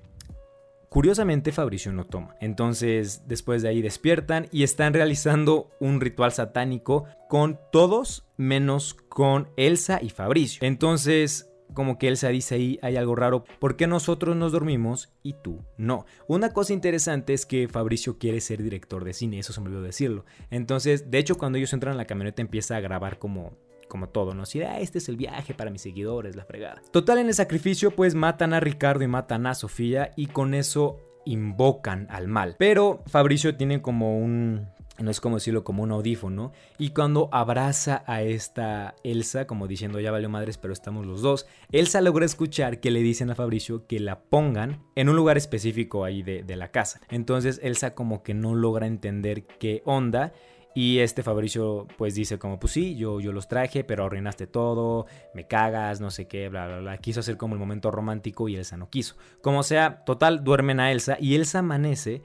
Curiosamente 0.89 1.51
Fabricio 1.51 1.91
no 1.91 2.05
toma. 2.05 2.35
Entonces 2.39 3.23
después 3.27 3.61
de 3.61 3.69
ahí 3.69 3.81
despiertan 3.81 4.47
y 4.51 4.63
están 4.63 4.93
realizando 4.93 5.69
un 5.79 5.99
ritual 5.99 6.31
satánico 6.31 7.05
con 7.27 7.59
todos 7.71 8.25
menos 8.37 8.93
con 8.93 9.49
Elsa 9.57 9.99
y 10.01 10.09
Fabricio. 10.09 10.65
Entonces 10.65 11.51
como 11.73 11.97
que 11.97 12.07
Elsa 12.07 12.29
dice 12.29 12.55
ahí 12.55 12.79
hay 12.81 12.95
algo 12.95 13.15
raro, 13.15 13.43
¿por 13.59 13.75
qué 13.75 13.87
nosotros 13.87 14.35
nos 14.35 14.51
dormimos 14.51 15.11
y 15.21 15.33
tú 15.33 15.63
no? 15.77 16.05
Una 16.27 16.53
cosa 16.53 16.73
interesante 16.73 17.33
es 17.33 17.45
que 17.45 17.67
Fabricio 17.67 18.17
quiere 18.17 18.39
ser 18.41 18.63
director 18.63 19.03
de 19.03 19.13
cine, 19.13 19.39
eso 19.39 19.53
se 19.53 19.61
me 19.61 19.67
olvidó 19.67 19.81
decirlo. 19.81 20.25
Entonces, 20.49 21.11
de 21.11 21.17
hecho, 21.17 21.37
cuando 21.37 21.57
ellos 21.57 21.73
entran 21.73 21.93
en 21.93 21.97
la 21.97 22.05
camioneta 22.05 22.41
empieza 22.41 22.77
a 22.77 22.81
grabar 22.81 23.19
como 23.19 23.57
como 23.87 24.09
todo, 24.09 24.33
¿no? 24.33 24.45
Si 24.45 24.61
ah, 24.61 24.79
este 24.79 24.97
es 24.97 25.09
el 25.09 25.17
viaje 25.17 25.53
para 25.53 25.71
mis 25.71 25.81
seguidores, 25.81 26.35
la 26.35 26.45
fregada. 26.45 26.81
Total, 26.91 27.19
en 27.19 27.27
el 27.27 27.33
sacrificio, 27.33 27.91
pues 27.91 28.15
matan 28.15 28.53
a 28.53 28.59
Ricardo 28.59 29.03
y 29.03 29.07
matan 29.07 29.47
a 29.47 29.55
Sofía 29.55 30.11
y 30.15 30.27
con 30.27 30.53
eso 30.53 30.97
invocan 31.25 32.07
al 32.09 32.27
mal. 32.27 32.55
Pero 32.57 33.03
Fabricio 33.07 33.55
tiene 33.55 33.81
como 33.81 34.17
un 34.17 34.67
no 34.97 35.11
es 35.11 35.19
como 35.19 35.35
decirlo 35.35 35.63
como 35.63 35.83
un 35.83 35.91
audífono, 35.91 36.53
y 36.77 36.91
cuando 36.91 37.29
abraza 37.31 38.03
a 38.07 38.21
esta 38.21 38.95
Elsa, 39.03 39.45
como 39.45 39.67
diciendo 39.67 39.99
ya 39.99 40.11
valió 40.11 40.29
madres, 40.29 40.57
pero 40.57 40.73
estamos 40.73 41.05
los 41.05 41.21
dos, 41.21 41.47
Elsa 41.71 42.01
logra 42.01 42.25
escuchar 42.25 42.79
que 42.79 42.91
le 42.91 43.01
dicen 43.01 43.29
a 43.29 43.35
Fabricio 43.35 43.87
que 43.87 43.99
la 43.99 44.21
pongan 44.21 44.83
en 44.95 45.09
un 45.09 45.15
lugar 45.15 45.37
específico 45.37 46.05
ahí 46.05 46.23
de, 46.23 46.43
de 46.43 46.55
la 46.55 46.71
casa. 46.71 47.01
Entonces 47.09 47.59
Elsa 47.61 47.93
como 47.93 48.23
que 48.23 48.33
no 48.33 48.55
logra 48.55 48.87
entender 48.87 49.45
qué 49.45 49.81
onda 49.85 50.33
y 50.75 50.99
este 50.99 51.23
Fabricio 51.23 51.87
pues 51.97 52.13
dice 52.15 52.37
como, 52.37 52.59
pues 52.59 52.73
sí, 52.73 52.95
yo, 52.97 53.21
yo 53.21 53.31
los 53.31 53.47
traje, 53.47 53.85
pero 53.85 54.03
arruinaste 54.03 54.45
todo, 54.45 55.07
me 55.33 55.47
cagas, 55.47 56.01
no 56.01 56.11
sé 56.11 56.27
qué, 56.27 56.49
bla, 56.49 56.67
bla, 56.67 56.79
bla. 56.79 56.97
Quiso 56.97 57.21
hacer 57.21 57.37
como 57.37 57.55
el 57.55 57.59
momento 57.59 57.91
romántico 57.91 58.49
y 58.49 58.57
Elsa 58.57 58.75
no 58.75 58.89
quiso. 58.89 59.15
Como 59.41 59.63
sea, 59.63 60.03
total, 60.03 60.43
duermen 60.43 60.81
a 60.81 60.91
Elsa 60.91 61.15
y 61.17 61.35
Elsa 61.35 61.59
amanece 61.59 62.23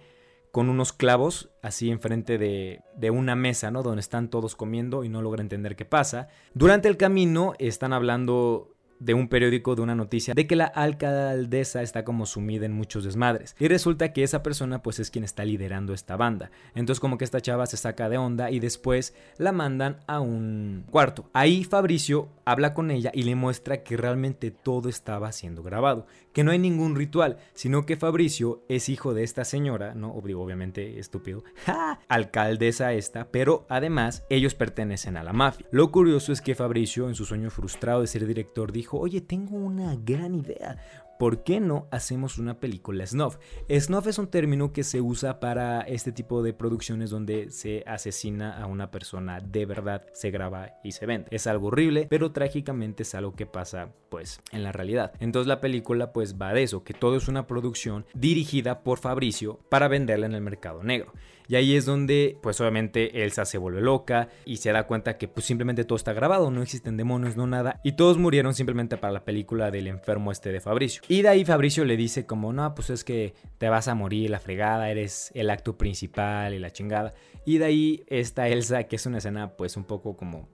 con 0.50 0.68
unos 0.68 0.92
clavos 0.92 1.50
así 1.62 1.90
enfrente 1.90 2.38
de, 2.38 2.80
de 2.96 3.10
una 3.10 3.36
mesa, 3.36 3.70
¿no? 3.70 3.84
Donde 3.84 4.00
están 4.00 4.28
todos 4.30 4.56
comiendo 4.56 5.04
y 5.04 5.08
no 5.08 5.22
logra 5.22 5.42
entender 5.42 5.76
qué 5.76 5.84
pasa. 5.84 6.26
Durante 6.52 6.88
el 6.88 6.96
camino 6.96 7.54
están 7.60 7.92
hablando 7.92 8.74
de 9.00 9.14
un 9.14 9.28
periódico 9.28 9.74
de 9.74 9.82
una 9.82 9.94
noticia 9.94 10.34
de 10.34 10.46
que 10.46 10.56
la 10.56 10.66
alcaldesa 10.66 11.82
está 11.82 12.04
como 12.04 12.26
sumida 12.26 12.66
en 12.66 12.72
muchos 12.72 13.04
desmadres. 13.04 13.56
Y 13.58 13.66
resulta 13.66 14.12
que 14.12 14.22
esa 14.22 14.42
persona 14.42 14.82
pues 14.82 15.00
es 15.00 15.10
quien 15.10 15.24
está 15.24 15.44
liderando 15.44 15.92
esta 15.92 16.16
banda. 16.16 16.50
Entonces 16.74 17.00
como 17.00 17.18
que 17.18 17.24
esta 17.24 17.40
chava 17.40 17.66
se 17.66 17.76
saca 17.76 18.08
de 18.08 18.18
onda 18.18 18.50
y 18.50 18.60
después 18.60 19.14
la 19.38 19.52
mandan 19.52 19.98
a 20.06 20.20
un 20.20 20.84
cuarto. 20.90 21.30
Ahí 21.32 21.64
Fabricio 21.64 22.28
habla 22.44 22.74
con 22.74 22.90
ella 22.90 23.10
y 23.14 23.22
le 23.24 23.34
muestra 23.34 23.82
que 23.82 23.96
realmente 23.96 24.50
todo 24.50 24.88
estaba 24.88 25.32
siendo 25.32 25.62
grabado 25.62 26.06
que 26.32 26.44
no 26.44 26.50
hay 26.52 26.58
ningún 26.58 26.96
ritual 26.96 27.38
sino 27.54 27.86
que 27.86 27.96
Fabricio 27.96 28.62
es 28.68 28.88
hijo 28.88 29.14
de 29.14 29.22
esta 29.22 29.44
señora 29.44 29.94
no 29.94 30.12
obviamente 30.12 30.98
estúpido 30.98 31.42
alcaldesa 32.08 32.92
esta 32.92 33.28
pero 33.30 33.66
además 33.68 34.24
ellos 34.30 34.54
pertenecen 34.54 35.16
a 35.16 35.22
la 35.22 35.32
mafia. 35.32 35.66
Lo 35.70 35.90
curioso 35.90 36.32
es 36.32 36.40
que 36.40 36.54
Fabricio 36.54 37.08
en 37.08 37.14
su 37.14 37.24
sueño 37.24 37.50
frustrado 37.50 38.00
de 38.00 38.06
ser 38.06 38.26
director 38.26 38.72
dijo 38.72 38.89
oye, 38.98 39.20
tengo 39.20 39.56
una 39.56 39.96
gran 39.96 40.34
idea. 40.34 40.76
¿Por 41.20 41.44
qué 41.44 41.60
no 41.60 41.86
hacemos 41.90 42.38
una 42.38 42.60
película 42.60 43.06
snuff? 43.06 43.36
Snuff 43.70 44.06
es 44.06 44.16
un 44.16 44.28
término 44.28 44.72
que 44.72 44.82
se 44.82 45.02
usa 45.02 45.38
para 45.38 45.82
este 45.82 46.12
tipo 46.12 46.42
de 46.42 46.54
producciones 46.54 47.10
donde 47.10 47.50
se 47.50 47.84
asesina 47.86 48.56
a 48.56 48.64
una 48.64 48.90
persona 48.90 49.38
de 49.38 49.66
verdad, 49.66 50.06
se 50.14 50.30
graba 50.30 50.78
y 50.82 50.92
se 50.92 51.04
vende. 51.04 51.28
Es 51.30 51.46
algo 51.46 51.66
horrible, 51.66 52.06
pero 52.08 52.32
trágicamente 52.32 53.02
es 53.02 53.14
algo 53.14 53.34
que 53.34 53.44
pasa 53.44 53.92
pues 54.08 54.40
en 54.50 54.62
la 54.62 54.72
realidad. 54.72 55.12
Entonces 55.20 55.46
la 55.46 55.60
película 55.60 56.14
pues 56.14 56.40
va 56.40 56.54
de 56.54 56.62
eso, 56.62 56.84
que 56.84 56.94
todo 56.94 57.18
es 57.18 57.28
una 57.28 57.46
producción 57.46 58.06
dirigida 58.14 58.80
por 58.82 58.98
Fabricio 58.98 59.60
para 59.68 59.88
venderla 59.88 60.24
en 60.24 60.32
el 60.32 60.40
mercado 60.40 60.82
negro. 60.82 61.12
Y 61.50 61.56
ahí 61.56 61.74
es 61.74 61.84
donde, 61.84 62.38
pues 62.42 62.60
obviamente 62.60 63.24
Elsa 63.24 63.44
se 63.44 63.58
vuelve 63.58 63.80
loca 63.80 64.28
y 64.44 64.58
se 64.58 64.70
da 64.70 64.86
cuenta 64.86 65.18
que 65.18 65.26
pues 65.26 65.46
simplemente 65.46 65.84
todo 65.84 65.96
está 65.96 66.12
grabado, 66.12 66.52
no 66.52 66.62
existen 66.62 66.96
demonios, 66.96 67.36
no 67.36 67.48
nada. 67.48 67.80
Y 67.82 67.92
todos 67.92 68.18
murieron 68.18 68.54
simplemente 68.54 68.96
para 68.96 69.12
la 69.12 69.24
película 69.24 69.72
del 69.72 69.88
enfermo 69.88 70.30
este 70.30 70.52
de 70.52 70.60
Fabricio. 70.60 71.02
Y 71.10 71.22
de 71.22 71.28
ahí 71.28 71.44
Fabricio 71.44 71.84
le 71.84 71.96
dice 71.96 72.24
como, 72.24 72.52
no, 72.52 72.72
pues 72.72 72.88
es 72.88 73.02
que 73.02 73.34
te 73.58 73.68
vas 73.68 73.88
a 73.88 73.96
morir, 73.96 74.30
la 74.30 74.38
fregada, 74.38 74.92
eres 74.92 75.32
el 75.34 75.50
acto 75.50 75.76
principal 75.76 76.54
y 76.54 76.60
la 76.60 76.70
chingada. 76.70 77.14
Y 77.44 77.58
de 77.58 77.64
ahí 77.64 78.04
está 78.06 78.46
Elsa, 78.46 78.84
que 78.84 78.94
es 78.94 79.06
una 79.06 79.18
escena 79.18 79.56
pues 79.56 79.76
un 79.76 79.82
poco 79.82 80.16
como, 80.16 80.48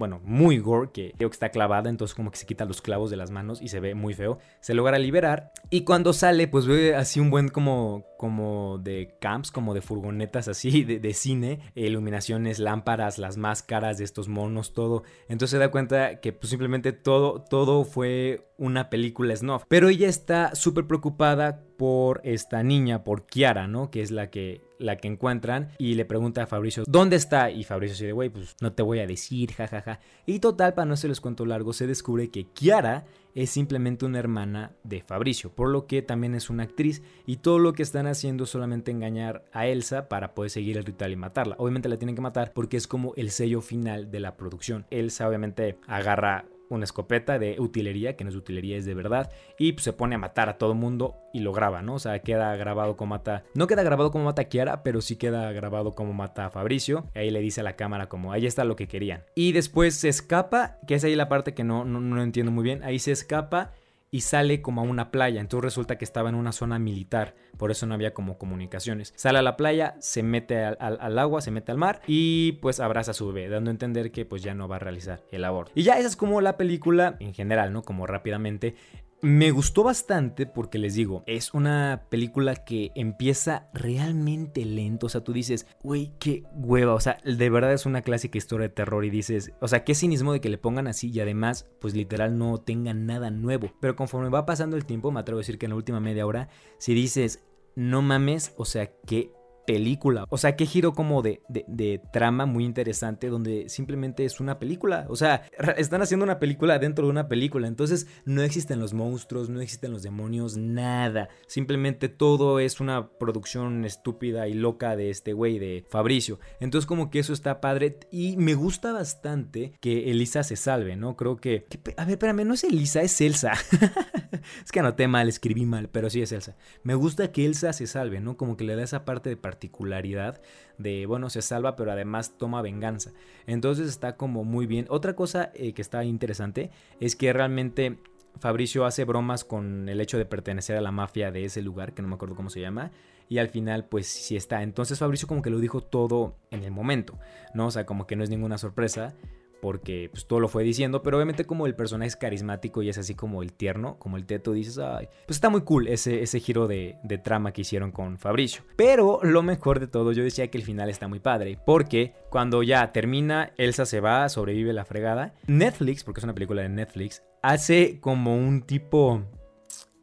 bueno, 0.00 0.20
muy 0.24 0.58
gore, 0.58 0.90
que 0.92 1.12
creo 1.16 1.30
que 1.30 1.34
está 1.34 1.50
clavada, 1.50 1.88
entonces 1.88 2.16
como 2.16 2.32
que 2.32 2.38
se 2.38 2.46
quita 2.46 2.64
los 2.64 2.82
clavos 2.82 3.08
de 3.12 3.16
las 3.16 3.30
manos 3.30 3.62
y 3.62 3.68
se 3.68 3.78
ve 3.78 3.94
muy 3.94 4.12
feo. 4.14 4.38
Se 4.58 4.74
logra 4.74 4.98
liberar 4.98 5.52
y 5.70 5.82
cuando 5.82 6.12
sale 6.12 6.48
pues 6.48 6.66
ve 6.66 6.96
así 6.96 7.20
un 7.20 7.30
buen 7.30 7.48
como, 7.48 8.04
como 8.20 8.76
de 8.76 9.16
camps, 9.18 9.50
como 9.50 9.72
de 9.72 9.80
furgonetas 9.80 10.46
así, 10.46 10.84
de, 10.98 11.14
cine, 11.14 11.72
iluminaciones, 11.74 12.58
lámparas, 12.58 13.16
las 13.16 13.38
máscaras 13.38 13.96
de 13.96 14.04
estos 14.04 14.28
monos, 14.28 14.74
todo. 14.74 15.04
Entonces 15.30 15.52
se 15.52 15.58
da 15.58 15.70
cuenta 15.70 16.20
que 16.20 16.34
pues 16.34 16.50
simplemente 16.50 16.92
todo, 16.92 17.40
todo 17.40 17.82
fue 17.84 18.50
una 18.58 18.90
película 18.90 19.34
snuff. 19.34 19.62
Pero 19.68 19.88
ella 19.88 20.06
está 20.06 20.54
súper 20.54 20.86
preocupada 20.86 21.64
por 21.80 22.20
esta 22.24 22.62
niña, 22.62 23.04
por 23.04 23.24
Kiara, 23.24 23.66
¿no? 23.66 23.90
Que 23.90 24.02
es 24.02 24.10
la 24.10 24.28
que 24.28 24.60
la 24.76 24.96
que 24.96 25.08
encuentran 25.08 25.70
y 25.78 25.94
le 25.94 26.04
pregunta 26.04 26.42
a 26.42 26.46
Fabricio 26.46 26.84
dónde 26.86 27.16
está 27.16 27.50
y 27.50 27.64
Fabricio 27.64 27.94
dice, 27.94 28.12
güey, 28.12 28.28
pues 28.28 28.54
no 28.60 28.74
te 28.74 28.82
voy 28.82 28.98
a 28.98 29.06
decir, 29.06 29.52
jajaja. 29.54 29.98
Y 30.26 30.40
total, 30.40 30.74
para 30.74 30.84
no 30.84 30.98
se 30.98 31.08
les 31.08 31.22
cuento 31.22 31.46
largo, 31.46 31.72
se 31.72 31.86
descubre 31.86 32.28
que 32.28 32.44
Kiara 32.44 33.06
es 33.34 33.48
simplemente 33.48 34.04
una 34.04 34.18
hermana 34.18 34.72
de 34.84 35.00
Fabricio, 35.00 35.54
por 35.54 35.70
lo 35.70 35.86
que 35.86 36.02
también 36.02 36.34
es 36.34 36.50
una 36.50 36.64
actriz 36.64 37.02
y 37.24 37.36
todo 37.36 37.58
lo 37.58 37.72
que 37.72 37.82
están 37.82 38.06
haciendo 38.06 38.44
es 38.44 38.50
solamente 38.50 38.90
engañar 38.90 39.46
a 39.50 39.66
Elsa 39.66 40.06
para 40.06 40.34
poder 40.34 40.50
seguir 40.50 40.76
el 40.76 40.84
ritual 40.84 41.12
y 41.12 41.16
matarla. 41.16 41.56
Obviamente 41.58 41.88
la 41.88 41.96
tienen 41.96 42.14
que 42.14 42.20
matar 42.20 42.52
porque 42.52 42.76
es 42.76 42.86
como 42.86 43.14
el 43.16 43.30
sello 43.30 43.62
final 43.62 44.10
de 44.10 44.20
la 44.20 44.36
producción. 44.36 44.84
Elsa 44.90 45.26
obviamente 45.26 45.78
agarra 45.86 46.44
una 46.70 46.84
escopeta 46.84 47.38
de 47.38 47.56
utilería, 47.58 48.16
que 48.16 48.24
no 48.24 48.30
es 48.30 48.36
utilería, 48.36 48.76
es 48.76 48.86
de 48.86 48.94
verdad, 48.94 49.30
y 49.58 49.72
pues, 49.72 49.84
se 49.84 49.92
pone 49.92 50.14
a 50.14 50.18
matar 50.18 50.48
a 50.48 50.56
todo 50.56 50.74
mundo 50.74 51.16
y 51.32 51.40
lo 51.40 51.52
graba, 51.52 51.82
¿no? 51.82 51.94
O 51.94 51.98
sea, 51.98 52.20
queda 52.20 52.56
grabado 52.56 52.96
como 52.96 53.10
mata, 53.10 53.44
no 53.54 53.66
queda 53.66 53.82
grabado 53.82 54.10
como 54.10 54.24
mata 54.24 54.42
a 54.42 54.44
Kiara, 54.46 54.82
pero 54.82 55.00
sí 55.00 55.16
queda 55.16 55.52
grabado 55.52 55.92
como 55.92 56.12
mata 56.12 56.46
a 56.46 56.50
Fabricio, 56.50 57.04
y 57.14 57.18
ahí 57.18 57.30
le 57.30 57.40
dice 57.40 57.60
a 57.60 57.64
la 57.64 57.76
cámara 57.76 58.08
como, 58.08 58.32
ahí 58.32 58.46
está 58.46 58.64
lo 58.64 58.76
que 58.76 58.88
querían. 58.88 59.24
Y 59.34 59.52
después 59.52 59.96
se 59.96 60.08
escapa, 60.08 60.78
que 60.86 60.94
es 60.94 61.04
ahí 61.04 61.14
la 61.16 61.28
parte 61.28 61.52
que 61.52 61.64
no, 61.64 61.84
no, 61.84 62.00
no 62.00 62.22
entiendo 62.22 62.52
muy 62.52 62.64
bien, 62.64 62.82
ahí 62.82 62.98
se 62.98 63.12
escapa 63.12 63.72
y 64.10 64.22
sale 64.22 64.60
como 64.62 64.80
a 64.80 64.84
una 64.84 65.10
playa. 65.10 65.40
Entonces 65.40 65.64
resulta 65.64 65.98
que 65.98 66.04
estaba 66.04 66.28
en 66.28 66.34
una 66.34 66.52
zona 66.52 66.78
militar, 66.78 67.34
por 67.56 67.70
eso 67.70 67.86
no 67.86 67.94
había 67.94 68.12
como 68.12 68.38
comunicaciones. 68.38 69.12
Sale 69.16 69.38
a 69.38 69.42
la 69.42 69.56
playa, 69.56 69.96
se 70.00 70.22
mete 70.22 70.64
al, 70.64 71.18
agua, 71.18 71.40
se 71.40 71.50
mete 71.50 71.72
al 71.72 71.78
mar 71.78 72.00
y 72.06 72.52
pues 72.60 72.80
abraza 72.80 73.12
a 73.12 73.14
su 73.14 73.32
bebé, 73.32 73.48
dando 73.48 73.70
a 73.70 73.72
entender 73.72 74.10
que 74.10 74.24
pues 74.24 74.42
ya 74.42 74.54
no 74.54 74.68
va 74.68 74.76
a 74.76 74.80
realizar 74.80 75.22
el 75.30 75.44
aborto. 75.44 75.72
Y 75.74 75.82
ya 75.82 75.98
esa 75.98 76.08
es 76.08 76.16
como 76.16 76.40
la 76.40 76.56
película 76.56 77.16
en 77.20 77.34
general, 77.34 77.72
¿no? 77.72 77.82
Como 77.82 78.06
rápidamente. 78.06 78.74
Me 79.22 79.50
gustó 79.50 79.82
bastante 79.84 80.46
porque 80.46 80.78
les 80.78 80.94
digo, 80.94 81.24
es 81.26 81.52
una 81.52 82.06
película 82.08 82.54
que 82.54 82.90
empieza 82.94 83.68
realmente 83.74 84.64
lento. 84.64 85.06
O 85.06 85.08
sea, 85.10 85.22
tú 85.22 85.34
dices, 85.34 85.66
güey, 85.82 86.12
qué 86.18 86.44
hueva. 86.54 86.94
O 86.94 87.00
sea, 87.00 87.18
de 87.22 87.50
verdad 87.50 87.74
es 87.74 87.84
una 87.84 88.00
clásica 88.00 88.38
historia 88.38 88.68
de 88.68 88.74
terror 88.74 89.04
y 89.04 89.10
dices, 89.10 89.52
o 89.60 89.68
sea, 89.68 89.84
qué 89.84 89.94
cinismo 89.94 90.32
de 90.32 90.40
que 90.40 90.48
le 90.48 90.56
pongan 90.56 90.86
así 90.86 91.10
y 91.10 91.20
además, 91.20 91.68
pues 91.80 91.94
literal 91.94 92.38
no 92.38 92.62
tenga 92.62 92.94
nada 92.94 93.30
nuevo. 93.30 93.70
Pero 93.78 93.94
conforme 93.94 94.30
va 94.30 94.46
pasando 94.46 94.76
el 94.76 94.86
tiempo, 94.86 95.10
me 95.10 95.20
atrevo 95.20 95.38
a 95.38 95.42
decir 95.42 95.58
que 95.58 95.66
en 95.66 95.70
la 95.70 95.76
última 95.76 96.00
media 96.00 96.26
hora, 96.26 96.48
si 96.78 96.94
dices, 96.94 97.44
no 97.76 98.00
mames, 98.00 98.54
o 98.56 98.64
sea, 98.64 98.90
qué 99.06 99.32
película. 99.72 100.26
O 100.30 100.38
sea, 100.38 100.56
qué 100.56 100.66
giro 100.66 100.94
como 100.94 101.22
de, 101.22 101.42
de, 101.48 102.00
trama 102.12 102.44
muy 102.44 102.64
interesante 102.64 103.28
donde 103.28 103.68
simplemente 103.68 104.24
es 104.24 104.40
una 104.40 104.58
película. 104.58 105.06
O 105.08 105.16
sea, 105.16 105.42
están 105.76 106.02
haciendo 106.02 106.24
una 106.24 106.40
película 106.40 106.78
dentro 106.78 107.04
de 107.04 107.10
una 107.10 107.28
película. 107.28 107.68
Entonces 107.68 108.08
no 108.24 108.42
existen 108.42 108.80
los 108.80 108.94
monstruos, 108.94 109.48
no 109.48 109.60
existen 109.60 109.92
los 109.92 110.02
demonios, 110.02 110.56
nada. 110.56 111.28
Simplemente 111.46 112.08
todo 112.08 112.58
es 112.58 112.80
una 112.80 113.10
producción 113.10 113.84
estúpida 113.84 114.48
y 114.48 114.54
loca 114.54 114.96
de 114.96 115.10
este 115.10 115.34
güey, 115.34 115.58
de 115.60 115.84
Fabricio. 115.88 116.40
Entonces 116.58 116.86
como 116.86 117.10
que 117.10 117.20
eso 117.20 117.32
está 117.32 117.60
padre 117.60 118.00
y 118.10 118.36
me 118.36 118.54
gusta 118.54 118.92
bastante 118.92 119.74
que 119.80 120.10
Elisa 120.10 120.42
se 120.42 120.56
salve, 120.56 120.96
¿no? 120.96 121.16
Creo 121.16 121.36
que... 121.36 121.66
a 121.96 122.04
ver, 122.04 122.14
espérame, 122.14 122.44
no 122.44 122.54
es 122.54 122.64
Elisa, 122.64 123.02
es 123.02 123.20
Elsa. 123.20 123.52
es 124.64 124.72
que 124.72 124.80
anoté 124.80 125.06
mal, 125.06 125.28
escribí 125.28 125.64
mal, 125.64 125.88
pero 125.88 126.10
sí 126.10 126.22
es 126.22 126.32
Elsa. 126.32 126.56
Me 126.82 126.94
gusta 126.94 127.30
que 127.30 127.46
Elsa 127.46 127.72
se 127.72 127.86
salve, 127.86 128.20
¿no? 128.20 128.36
Como 128.36 128.56
que 128.56 128.64
le 128.64 128.74
da 128.74 128.82
esa 128.82 129.04
parte 129.04 129.30
de 129.30 129.36
particularidad 129.60 130.40
de, 130.78 131.04
bueno, 131.04 131.28
se 131.28 131.42
salva, 131.42 131.76
pero 131.76 131.92
además 131.92 132.38
toma 132.38 132.62
venganza. 132.62 133.12
Entonces 133.46 133.88
está 133.88 134.16
como 134.16 134.42
muy 134.42 134.66
bien. 134.66 134.86
Otra 134.88 135.14
cosa 135.14 135.50
eh, 135.54 135.74
que 135.74 135.82
está 135.82 136.02
interesante 136.04 136.70
es 136.98 137.14
que 137.14 137.30
realmente 137.34 137.98
Fabricio 138.38 138.86
hace 138.86 139.04
bromas 139.04 139.44
con 139.44 139.88
el 139.90 140.00
hecho 140.00 140.16
de 140.16 140.24
pertenecer 140.24 140.76
a 140.76 140.80
la 140.80 140.92
mafia 140.92 141.30
de 141.30 141.44
ese 141.44 141.60
lugar, 141.60 141.92
que 141.92 142.00
no 142.00 142.08
me 142.08 142.14
acuerdo 142.14 142.36
cómo 142.36 142.48
se 142.48 142.60
llama, 142.60 142.90
y 143.28 143.36
al 143.36 143.50
final 143.50 143.84
pues 143.84 144.06
sí 144.06 144.34
está. 144.34 144.62
Entonces 144.62 144.98
Fabricio 144.98 145.28
como 145.28 145.42
que 145.42 145.50
lo 145.50 145.58
dijo 145.58 145.82
todo 145.82 146.36
en 146.50 146.64
el 146.64 146.70
momento, 146.70 147.18
¿no? 147.52 147.66
O 147.66 147.70
sea, 147.70 147.84
como 147.84 148.06
que 148.06 148.16
no 148.16 148.24
es 148.24 148.30
ninguna 148.30 148.56
sorpresa 148.56 149.14
porque 149.60 150.08
pues 150.10 150.26
todo 150.26 150.40
lo 150.40 150.48
fue 150.48 150.64
diciendo, 150.64 151.02
pero 151.02 151.16
obviamente 151.16 151.44
como 151.44 151.66
el 151.66 151.74
personaje 151.74 152.08
es 152.08 152.16
carismático 152.16 152.82
y 152.82 152.88
es 152.88 152.98
así 152.98 153.14
como 153.14 153.42
el 153.42 153.52
tierno, 153.52 153.98
como 153.98 154.16
el 154.16 154.26
teto, 154.26 154.52
dices, 154.52 154.78
ay, 154.78 155.08
pues 155.26 155.36
está 155.36 155.50
muy 155.50 155.62
cool 155.62 155.88
ese, 155.88 156.22
ese 156.22 156.40
giro 156.40 156.66
de, 156.66 156.96
de, 157.02 157.18
trama 157.18 157.52
que 157.52 157.62
hicieron 157.62 157.92
con 157.92 158.18
Fabricio. 158.18 158.62
Pero 158.76 159.20
lo 159.22 159.42
mejor 159.42 159.80
de 159.80 159.86
todo, 159.86 160.12
yo 160.12 160.22
decía 160.22 160.50
que 160.50 160.58
el 160.58 160.64
final 160.64 160.88
está 160.88 161.08
muy 161.08 161.20
padre, 161.20 161.58
porque 161.64 162.14
cuando 162.30 162.62
ya 162.62 162.92
termina, 162.92 163.52
Elsa 163.56 163.86
se 163.86 164.00
va, 164.00 164.28
sobrevive 164.28 164.72
la 164.72 164.84
fregada, 164.84 165.34
Netflix, 165.46 166.04
porque 166.04 166.20
es 166.20 166.24
una 166.24 166.34
película 166.34 166.62
de 166.62 166.68
Netflix, 166.68 167.22
hace 167.42 168.00
como 168.00 168.36
un 168.36 168.62
tipo 168.62 169.24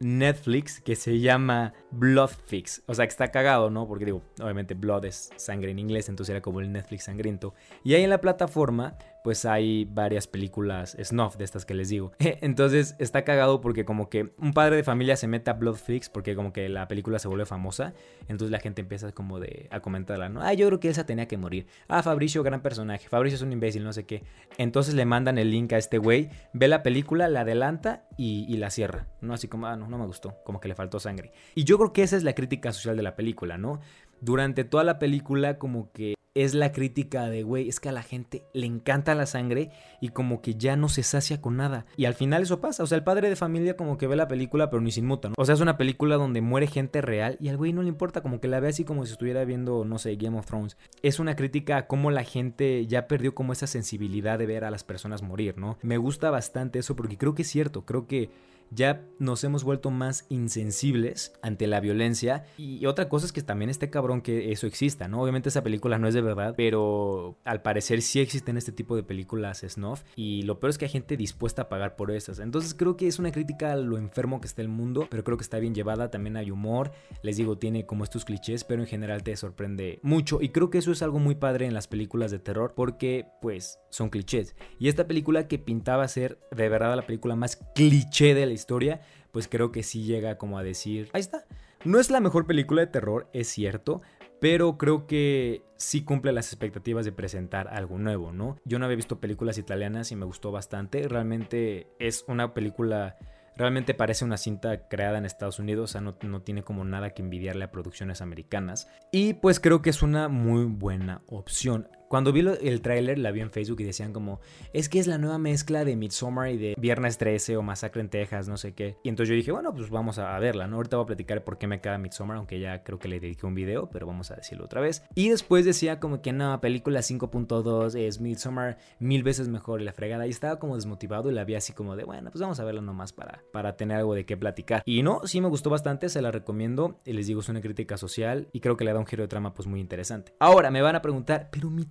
Netflix 0.00 0.80
que 0.80 0.96
se 0.96 1.20
llama 1.20 1.74
Bloodfix. 1.90 2.82
O 2.86 2.94
sea, 2.94 3.06
que 3.06 3.10
está 3.10 3.30
cagado, 3.30 3.70
¿no? 3.70 3.86
Porque 3.86 4.04
digo, 4.04 4.22
obviamente 4.40 4.74
Blood 4.74 5.06
es 5.06 5.30
sangre 5.36 5.70
en 5.70 5.78
inglés, 5.78 6.08
entonces 6.08 6.32
era 6.32 6.42
como 6.42 6.60
el 6.60 6.72
Netflix 6.72 7.04
sangriento. 7.04 7.54
Y 7.84 7.94
ahí 7.94 8.04
en 8.04 8.10
la 8.10 8.20
plataforma, 8.20 8.96
pues 9.22 9.44
hay 9.44 9.84
varias 9.84 10.26
películas 10.26 10.96
snuff 11.02 11.36
de 11.36 11.44
estas 11.44 11.64
que 11.64 11.74
les 11.74 11.88
digo. 11.88 12.12
Entonces 12.18 12.96
está 12.98 13.24
cagado 13.24 13.60
porque 13.60 13.84
como 13.84 14.08
que 14.08 14.32
un 14.38 14.52
padre 14.52 14.76
de 14.76 14.84
familia 14.84 15.16
se 15.16 15.28
mete 15.28 15.50
a 15.50 15.54
Bloodfix 15.54 16.08
porque 16.08 16.34
como 16.34 16.52
que 16.52 16.68
la 16.68 16.88
película 16.88 17.18
se 17.18 17.28
vuelve 17.28 17.46
famosa. 17.46 17.94
Entonces 18.28 18.50
la 18.50 18.60
gente 18.60 18.82
empieza 18.82 19.12
como 19.12 19.40
de 19.40 19.68
a 19.70 19.80
comentarla, 19.80 20.28
¿no? 20.28 20.42
Ah, 20.42 20.54
yo 20.54 20.66
creo 20.66 20.80
que 20.80 20.88
esa 20.88 21.06
tenía 21.06 21.26
que 21.26 21.36
morir. 21.36 21.66
Ah, 21.88 22.02
Fabricio, 22.02 22.42
gran 22.42 22.62
personaje. 22.62 23.08
Fabricio 23.08 23.36
es 23.36 23.42
un 23.42 23.52
imbécil, 23.52 23.84
no 23.84 23.92
sé 23.92 24.06
qué. 24.06 24.24
Entonces 24.56 24.94
le 24.94 25.04
mandan 25.04 25.38
el 25.38 25.50
link 25.50 25.72
a 25.72 25.78
este 25.78 25.98
güey, 25.98 26.30
ve 26.52 26.68
la 26.68 26.82
película, 26.82 27.28
la 27.28 27.40
adelanta 27.40 28.04
y, 28.16 28.46
y 28.48 28.56
la 28.56 28.70
cierra. 28.70 29.08
No 29.20 29.34
así 29.34 29.48
como, 29.48 29.66
ah, 29.66 29.76
no, 29.76 29.88
no 29.88 29.98
me 29.98 30.06
gustó. 30.06 30.36
Como 30.44 30.60
que 30.60 30.68
le 30.68 30.74
faltó 30.74 31.00
sangre. 31.00 31.32
Y 31.54 31.64
yo 31.64 31.78
creo 31.78 31.92
que 31.92 32.02
esa 32.02 32.16
es 32.16 32.24
la 32.24 32.34
crítica 32.34 32.72
social 32.72 32.96
de 32.96 33.02
la 33.02 33.16
película, 33.16 33.58
¿no? 33.58 33.80
Durante 34.20 34.64
toda 34.64 34.84
la 34.84 34.98
película 34.98 35.58
como 35.58 35.92
que 35.92 36.17
es 36.34 36.54
la 36.54 36.72
crítica 36.72 37.28
de, 37.28 37.42
güey, 37.42 37.68
es 37.68 37.80
que 37.80 37.88
a 37.88 37.92
la 37.92 38.02
gente 38.02 38.44
le 38.52 38.66
encanta 38.66 39.14
la 39.14 39.26
sangre 39.26 39.70
y 40.00 40.10
como 40.10 40.40
que 40.40 40.54
ya 40.54 40.76
no 40.76 40.88
se 40.88 41.02
sacia 41.02 41.40
con 41.40 41.56
nada. 41.56 41.86
Y 41.96 42.04
al 42.04 42.14
final 42.14 42.42
eso 42.42 42.60
pasa, 42.60 42.82
o 42.82 42.86
sea, 42.86 42.96
el 42.96 43.04
padre 43.04 43.28
de 43.28 43.36
familia 43.36 43.76
como 43.76 43.98
que 43.98 44.06
ve 44.06 44.16
la 44.16 44.28
película 44.28 44.70
pero 44.70 44.80
ni 44.80 44.92
se 44.92 45.00
inmuta, 45.00 45.28
¿no? 45.28 45.34
O 45.36 45.44
sea, 45.44 45.54
es 45.54 45.60
una 45.60 45.76
película 45.76 46.16
donde 46.16 46.40
muere 46.40 46.66
gente 46.66 47.00
real 47.00 47.36
y 47.40 47.48
al 47.48 47.56
güey 47.56 47.72
no 47.72 47.82
le 47.82 47.88
importa, 47.88 48.22
como 48.22 48.40
que 48.40 48.48
la 48.48 48.60
ve 48.60 48.68
así 48.68 48.84
como 48.84 49.04
si 49.04 49.12
estuviera 49.12 49.44
viendo, 49.44 49.84
no 49.84 49.98
sé, 49.98 50.16
Game 50.16 50.38
of 50.38 50.46
Thrones. 50.46 50.76
Es 51.02 51.18
una 51.18 51.36
crítica 51.36 51.76
a 51.76 51.86
cómo 51.86 52.10
la 52.10 52.24
gente 52.24 52.86
ya 52.86 53.08
perdió 53.08 53.34
como 53.34 53.52
esa 53.52 53.66
sensibilidad 53.66 54.38
de 54.38 54.46
ver 54.46 54.64
a 54.64 54.70
las 54.70 54.84
personas 54.84 55.22
morir, 55.22 55.58
¿no? 55.58 55.78
Me 55.82 55.96
gusta 55.96 56.30
bastante 56.30 56.78
eso 56.78 56.94
porque 56.96 57.18
creo 57.18 57.34
que 57.34 57.42
es 57.42 57.48
cierto, 57.48 57.84
creo 57.84 58.06
que 58.06 58.30
ya 58.70 59.04
nos 59.18 59.42
hemos 59.44 59.64
vuelto 59.64 59.90
más 59.90 60.26
insensibles 60.28 61.32
ante 61.42 61.66
la 61.66 61.80
violencia. 61.80 62.44
Y 62.56 62.84
otra 62.86 63.08
cosa 63.08 63.26
es 63.26 63.32
que 63.32 63.42
también 63.42 63.70
esté 63.70 63.90
cabrón 63.90 64.20
que 64.20 64.52
eso 64.52 64.66
exista, 64.66 65.08
¿no? 65.08 65.22
Obviamente 65.22 65.48
esa 65.48 65.62
película 65.62 65.98
no 65.98 66.08
es 66.08 66.14
de 66.14 66.20
verdad, 66.20 66.54
pero 66.56 67.38
al 67.44 67.62
parecer 67.62 68.02
sí 68.02 68.20
existen 68.20 68.56
este 68.56 68.72
tipo 68.72 68.96
de 68.96 69.02
películas 69.02 69.64
snuff. 69.66 70.02
Y 70.16 70.42
lo 70.42 70.60
peor 70.60 70.70
es 70.70 70.78
que 70.78 70.84
hay 70.86 70.90
gente 70.90 71.16
dispuesta 71.16 71.62
a 71.62 71.68
pagar 71.68 71.96
por 71.96 72.10
esas. 72.10 72.38
Entonces 72.38 72.74
creo 72.74 72.96
que 72.96 73.06
es 73.06 73.18
una 73.18 73.32
crítica 73.32 73.72
a 73.72 73.76
lo 73.76 73.98
enfermo 73.98 74.40
que 74.40 74.46
está 74.46 74.62
el 74.62 74.68
mundo, 74.68 75.06
pero 75.10 75.24
creo 75.24 75.36
que 75.36 75.42
está 75.42 75.58
bien 75.58 75.74
llevada. 75.74 76.10
También 76.10 76.36
hay 76.36 76.50
humor. 76.50 76.92
Les 77.22 77.36
digo, 77.36 77.58
tiene 77.58 77.86
como 77.86 78.04
estos 78.04 78.24
clichés, 78.24 78.64
pero 78.64 78.82
en 78.82 78.88
general 78.88 79.22
te 79.22 79.36
sorprende 79.36 79.98
mucho. 80.02 80.38
Y 80.40 80.50
creo 80.50 80.70
que 80.70 80.78
eso 80.78 80.92
es 80.92 81.02
algo 81.02 81.18
muy 81.18 81.34
padre 81.34 81.66
en 81.66 81.74
las 81.74 81.88
películas 81.88 82.30
de 82.30 82.38
terror, 82.38 82.74
porque 82.74 83.26
pues 83.40 83.78
son 83.90 84.10
clichés. 84.10 84.54
Y 84.78 84.88
esta 84.88 85.06
película 85.06 85.48
que 85.48 85.58
pintaba 85.58 86.06
ser 86.08 86.38
de 86.54 86.68
verdad 86.68 86.96
la 86.96 87.06
película 87.06 87.36
más 87.36 87.56
cliché 87.74 88.34
de 88.34 88.46
la 88.46 88.52
historia, 88.58 89.00
pues 89.32 89.48
creo 89.48 89.72
que 89.72 89.82
sí 89.82 90.04
llega 90.04 90.36
como 90.36 90.58
a 90.58 90.62
decir, 90.62 91.08
ahí 91.12 91.20
está. 91.20 91.44
No 91.84 91.98
es 91.98 92.10
la 92.10 92.20
mejor 92.20 92.46
película 92.46 92.80
de 92.82 92.88
terror, 92.88 93.28
es 93.32 93.48
cierto, 93.48 94.02
pero 94.40 94.78
creo 94.78 95.06
que 95.06 95.62
sí 95.76 96.04
cumple 96.04 96.32
las 96.32 96.52
expectativas 96.52 97.04
de 97.04 97.12
presentar 97.12 97.68
algo 97.68 97.98
nuevo, 97.98 98.32
¿no? 98.32 98.56
Yo 98.64 98.78
no 98.78 98.84
había 98.84 98.96
visto 98.96 99.20
películas 99.20 99.58
italianas 99.58 100.12
y 100.12 100.16
me 100.16 100.26
gustó 100.26 100.52
bastante, 100.52 101.06
realmente 101.08 101.88
es 101.98 102.24
una 102.28 102.54
película... 102.54 103.16
Realmente 103.56 103.92
parece 103.92 104.24
una 104.24 104.36
cinta 104.36 104.86
creada 104.86 105.18
en 105.18 105.24
Estados 105.24 105.58
Unidos, 105.58 105.90
o 105.90 105.92
sea, 105.92 106.00
no, 106.00 106.16
no, 106.22 106.42
tiene 106.42 106.62
como 106.62 106.84
nada 106.84 107.10
que 107.10 107.22
envidiarle 107.22 107.64
a 107.64 107.72
producciones 107.72 108.20
americanas. 108.20 108.86
Y 109.10 109.34
pues 109.34 109.58
creo 109.58 109.82
que 109.82 109.90
es 109.90 110.00
una 110.00 110.28
muy 110.28 110.64
buena 110.66 111.22
opción. 111.26 111.88
Cuando 112.08 112.32
vi 112.32 112.40
el 112.40 112.80
tráiler, 112.80 113.18
la 113.18 113.30
vi 113.32 113.40
en 113.40 113.50
Facebook 113.50 113.82
y 113.82 113.84
decían 113.84 114.14
como, 114.14 114.40
es 114.72 114.88
que 114.88 114.98
es 114.98 115.06
la 115.06 115.18
nueva 115.18 115.38
mezcla 115.38 115.84
de 115.84 115.94
Midsommar 115.94 116.50
y 116.50 116.56
de 116.56 116.74
Viernes 116.78 117.18
13 117.18 117.58
o 117.58 117.62
Masacre 117.62 118.00
en 118.00 118.08
Texas, 118.08 118.48
no 118.48 118.56
sé 118.56 118.72
qué. 118.72 118.96
Y 119.02 119.10
entonces 119.10 119.28
yo 119.28 119.36
dije, 119.36 119.52
bueno, 119.52 119.74
pues 119.74 119.90
vamos 119.90 120.18
a 120.18 120.38
verla, 120.38 120.66
¿no? 120.66 120.76
Ahorita 120.76 120.96
voy 120.96 121.04
a 121.04 121.06
platicar 121.06 121.44
por 121.44 121.58
qué 121.58 121.66
me 121.66 121.82
queda 121.82 121.98
Midsommar, 121.98 122.38
aunque 122.38 122.60
ya 122.60 122.82
creo 122.82 122.98
que 122.98 123.08
le 123.08 123.20
dediqué 123.20 123.44
un 123.44 123.54
video, 123.54 123.90
pero 123.90 124.06
vamos 124.06 124.30
a 124.30 124.36
decirlo 124.36 124.64
otra 124.64 124.80
vez. 124.80 125.02
Y 125.14 125.28
después 125.28 125.66
decía 125.66 126.00
como 126.00 126.22
que 126.22 126.32
no, 126.32 126.58
película 126.62 127.00
5.2 127.00 127.94
es 127.98 128.20
Midsommar 128.20 128.78
mil 128.98 129.22
veces 129.22 129.48
mejor 129.48 129.82
y 129.82 129.84
la 129.84 129.92
fregada. 129.92 130.26
Y 130.26 130.30
estaba 130.30 130.58
como 130.58 130.76
desmotivado 130.76 131.30
y 131.30 131.34
la 131.34 131.44
vi 131.44 131.56
así 131.56 131.74
como 131.74 131.94
de, 131.94 132.04
bueno, 132.04 132.30
pues 132.30 132.40
vamos 132.40 132.58
a 132.58 132.64
verla 132.64 132.80
nomás 132.80 133.12
para, 133.12 133.42
para 133.52 133.76
tener 133.76 133.98
algo 133.98 134.14
de 134.14 134.24
qué 134.24 134.38
platicar. 134.38 134.82
Y 134.86 135.02
no, 135.02 135.26
sí 135.26 135.42
me 135.42 135.48
gustó 135.48 135.68
bastante, 135.68 136.08
se 136.08 136.22
la 136.22 136.30
recomiendo. 136.30 136.98
Y 137.04 137.12
les 137.12 137.26
digo, 137.26 137.40
es 137.40 137.50
una 137.50 137.60
crítica 137.60 137.98
social 137.98 138.48
y 138.52 138.60
creo 138.60 138.78
que 138.78 138.84
le 138.84 138.94
da 138.94 138.98
un 138.98 139.06
giro 139.06 139.22
de 139.22 139.28
trama 139.28 139.52
pues 139.52 139.68
muy 139.68 139.80
interesante. 139.80 140.34
Ahora 140.40 140.70
me 140.70 140.80
van 140.80 140.96
a 140.96 141.02
preguntar, 141.02 141.50
pero 141.52 141.68
mi 141.68 141.84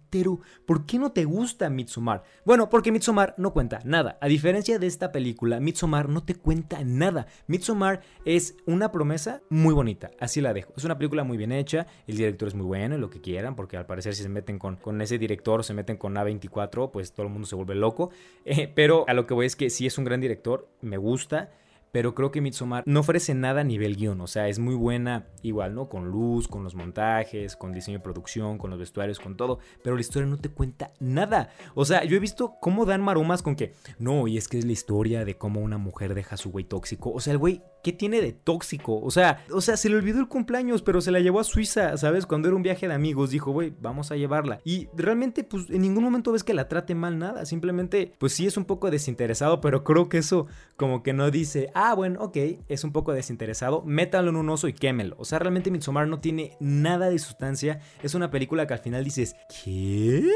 ¿por 0.66 0.86
qué 0.86 1.00
no 1.00 1.12
te 1.12 1.26
gusta 1.26 1.70
Midsommar? 1.70 2.24
Bueno, 2.46 2.70
porque 2.70 2.92
Midsommar 2.92 3.36
no 3.38 3.54
cuenta 3.54 3.80
nada. 3.84 4.18
A 4.22 4.28
diferencia 4.28 4.80
de 4.80 4.88
esta 4.88 5.12
película, 5.12 5.60
Midsommar 5.60 6.10
no 6.10 6.24
te 6.24 6.36
cuenta 6.36 6.84
nada. 6.84 7.28
Midsommar 7.48 8.02
es 8.26 8.56
una 8.66 8.92
promesa 8.92 9.42
muy 9.50 9.74
bonita, 9.74 10.12
así 10.20 10.42
la 10.42 10.54
dejo. 10.54 10.74
Es 10.78 10.84
una 10.84 10.98
película 10.98 11.24
muy 11.24 11.38
bien 11.38 11.52
hecha, 11.52 11.88
el 12.08 12.18
director 12.18 12.48
es 12.48 12.56
muy 12.56 12.66
bueno 12.66 12.96
y 12.96 13.00
lo 13.00 13.10
que 13.10 13.22
quieran, 13.22 13.56
porque 13.56 13.78
al 13.78 13.86
parecer 13.86 14.16
si 14.16 14.24
se 14.24 14.30
meten 14.30 14.60
con, 14.60 14.78
con 14.78 15.02
ese 15.02 15.18
director, 15.18 15.64
se 15.64 15.74
meten 15.74 15.98
con 15.98 16.16
A24, 16.16 16.92
pues 16.92 17.14
todo 17.14 17.26
el 17.26 17.32
mundo 17.32 17.48
se 17.48 17.56
vuelve 17.56 17.76
loco. 17.76 18.12
Eh, 18.46 18.72
pero 18.74 19.06
a 19.08 19.14
lo 19.14 19.28
que 19.28 19.34
voy 19.34 19.46
es 19.46 19.56
que 19.56 19.70
sí 19.70 19.86
es 19.86 19.98
un 19.98 20.06
gran 20.06 20.22
director, 20.22 20.70
me 20.82 20.98
gusta 20.98 21.52
pero 21.92 22.14
creo 22.16 22.32
que 22.32 22.42
Midsommar 22.42 22.84
no 22.86 23.00
ofrece 23.00 23.34
nada 23.34 23.62
a 23.62 23.64
nivel 23.64 23.96
guion, 23.96 24.22
o 24.22 24.28
sea, 24.28 24.48
es 24.48 24.60
muy 24.60 24.76
buena 24.76 25.28
igual, 25.42 25.76
¿no? 25.76 25.90
Con 25.90 26.10
luz, 26.10 26.48
con 26.48 26.64
los 26.64 26.76
montajes, 26.76 27.56
con 27.56 27.74
diseño 27.74 28.00
de 28.00 28.04
producción, 28.04 28.58
con 28.58 28.70
los 28.70 28.80
vestuarios, 28.80 29.20
con 29.20 29.38
todo, 29.38 29.60
pero 29.84 29.96
la 29.96 30.02
historia 30.02 30.28
no 30.28 30.38
te 30.38 30.50
cuenta 30.50 30.92
nada. 31.00 31.50
O 31.76 31.86
sea, 31.86 32.04
yo 32.04 32.18
he 32.18 32.20
visto 32.20 32.56
cómo 32.60 32.86
dan 32.86 33.02
maromas 33.02 33.42
con 33.42 33.56
que, 33.56 33.74
no, 34.00 34.28
y 34.28 34.38
es 34.38 34.48
que 34.48 34.58
es 34.60 34.66
la 34.66 34.72
historia 34.72 35.26
de 35.26 35.38
cómo 35.38 35.62
una 35.62 35.78
mujer 35.78 36.14
deja 36.14 36.36
a 36.36 36.38
su 36.38 36.52
güey 36.52 36.66
tóxico. 36.66 37.12
O 37.12 37.20
sea, 37.20 37.34
el 37.34 37.40
güey 37.40 37.62
¿Qué 37.84 37.94
tiene 37.94 38.22
de 38.22 38.34
tóxico? 38.34 39.00
O 39.00 39.12
sea, 39.12 39.46
o 39.52 39.62
sea, 39.62 39.78
se 39.78 39.90
le 39.90 39.96
olvidó 39.96 40.20
el 40.20 40.28
cumpleaños, 40.28 40.82
pero 40.82 41.02
se 41.02 41.12
la 41.12 41.20
llevó 41.20 41.40
a 41.40 41.44
Suiza, 41.44 41.96
¿sabes? 41.98 42.26
Cuando 42.26 42.48
era 42.48 42.56
un 42.58 42.64
viaje 42.64 42.88
de 42.88 42.94
amigos, 42.94 43.30
dijo, 43.30 43.52
güey, 43.52 43.74
vamos 43.80 44.12
a 44.12 44.16
llevarla. 44.16 44.60
Y 44.64 44.88
realmente, 44.96 45.44
pues, 45.44 45.70
en 45.70 45.82
ningún 45.82 46.04
momento 46.04 46.32
ves 46.32 46.44
que 46.44 46.54
la 46.54 46.68
trate 46.68 46.96
mal 46.96 47.18
nada. 47.18 47.46
Simplemente, 47.46 48.14
pues 48.18 48.34
sí 48.34 48.46
es 48.46 48.58
un 48.58 48.66
poco 48.66 48.92
desinteresado, 48.92 49.62
pero 49.62 49.84
creo 49.84 50.10
que 50.10 50.18
eso 50.18 50.48
como 50.76 51.04
que 51.04 51.14
no 51.14 51.32
dice, 51.32 51.70
ah, 51.74 51.94
bueno, 51.96 52.22
ok, 52.22 52.38
es 52.68 52.84
un 52.84 52.92
poco 52.92 53.14
desinteresado, 53.14 53.84
métalo 53.84 54.30
en 54.30 54.36
un 54.36 54.50
oso 54.50 54.68
y 54.68 54.74
quémelo. 54.74 55.16
O 55.20 55.26
sea, 55.26 55.40
realmente 55.40 55.72
Midsommar 55.72 56.08
no 56.08 56.20
tiene 56.20 56.58
nada 56.60 57.10
de 57.10 57.20
sustancia. 57.20 57.80
Es 58.04 58.16
una 58.16 58.32
película 58.32 58.68
que 58.68 58.74
al 58.74 58.80
final 58.80 59.04
dices, 59.04 59.36
¿qué? 59.64 60.30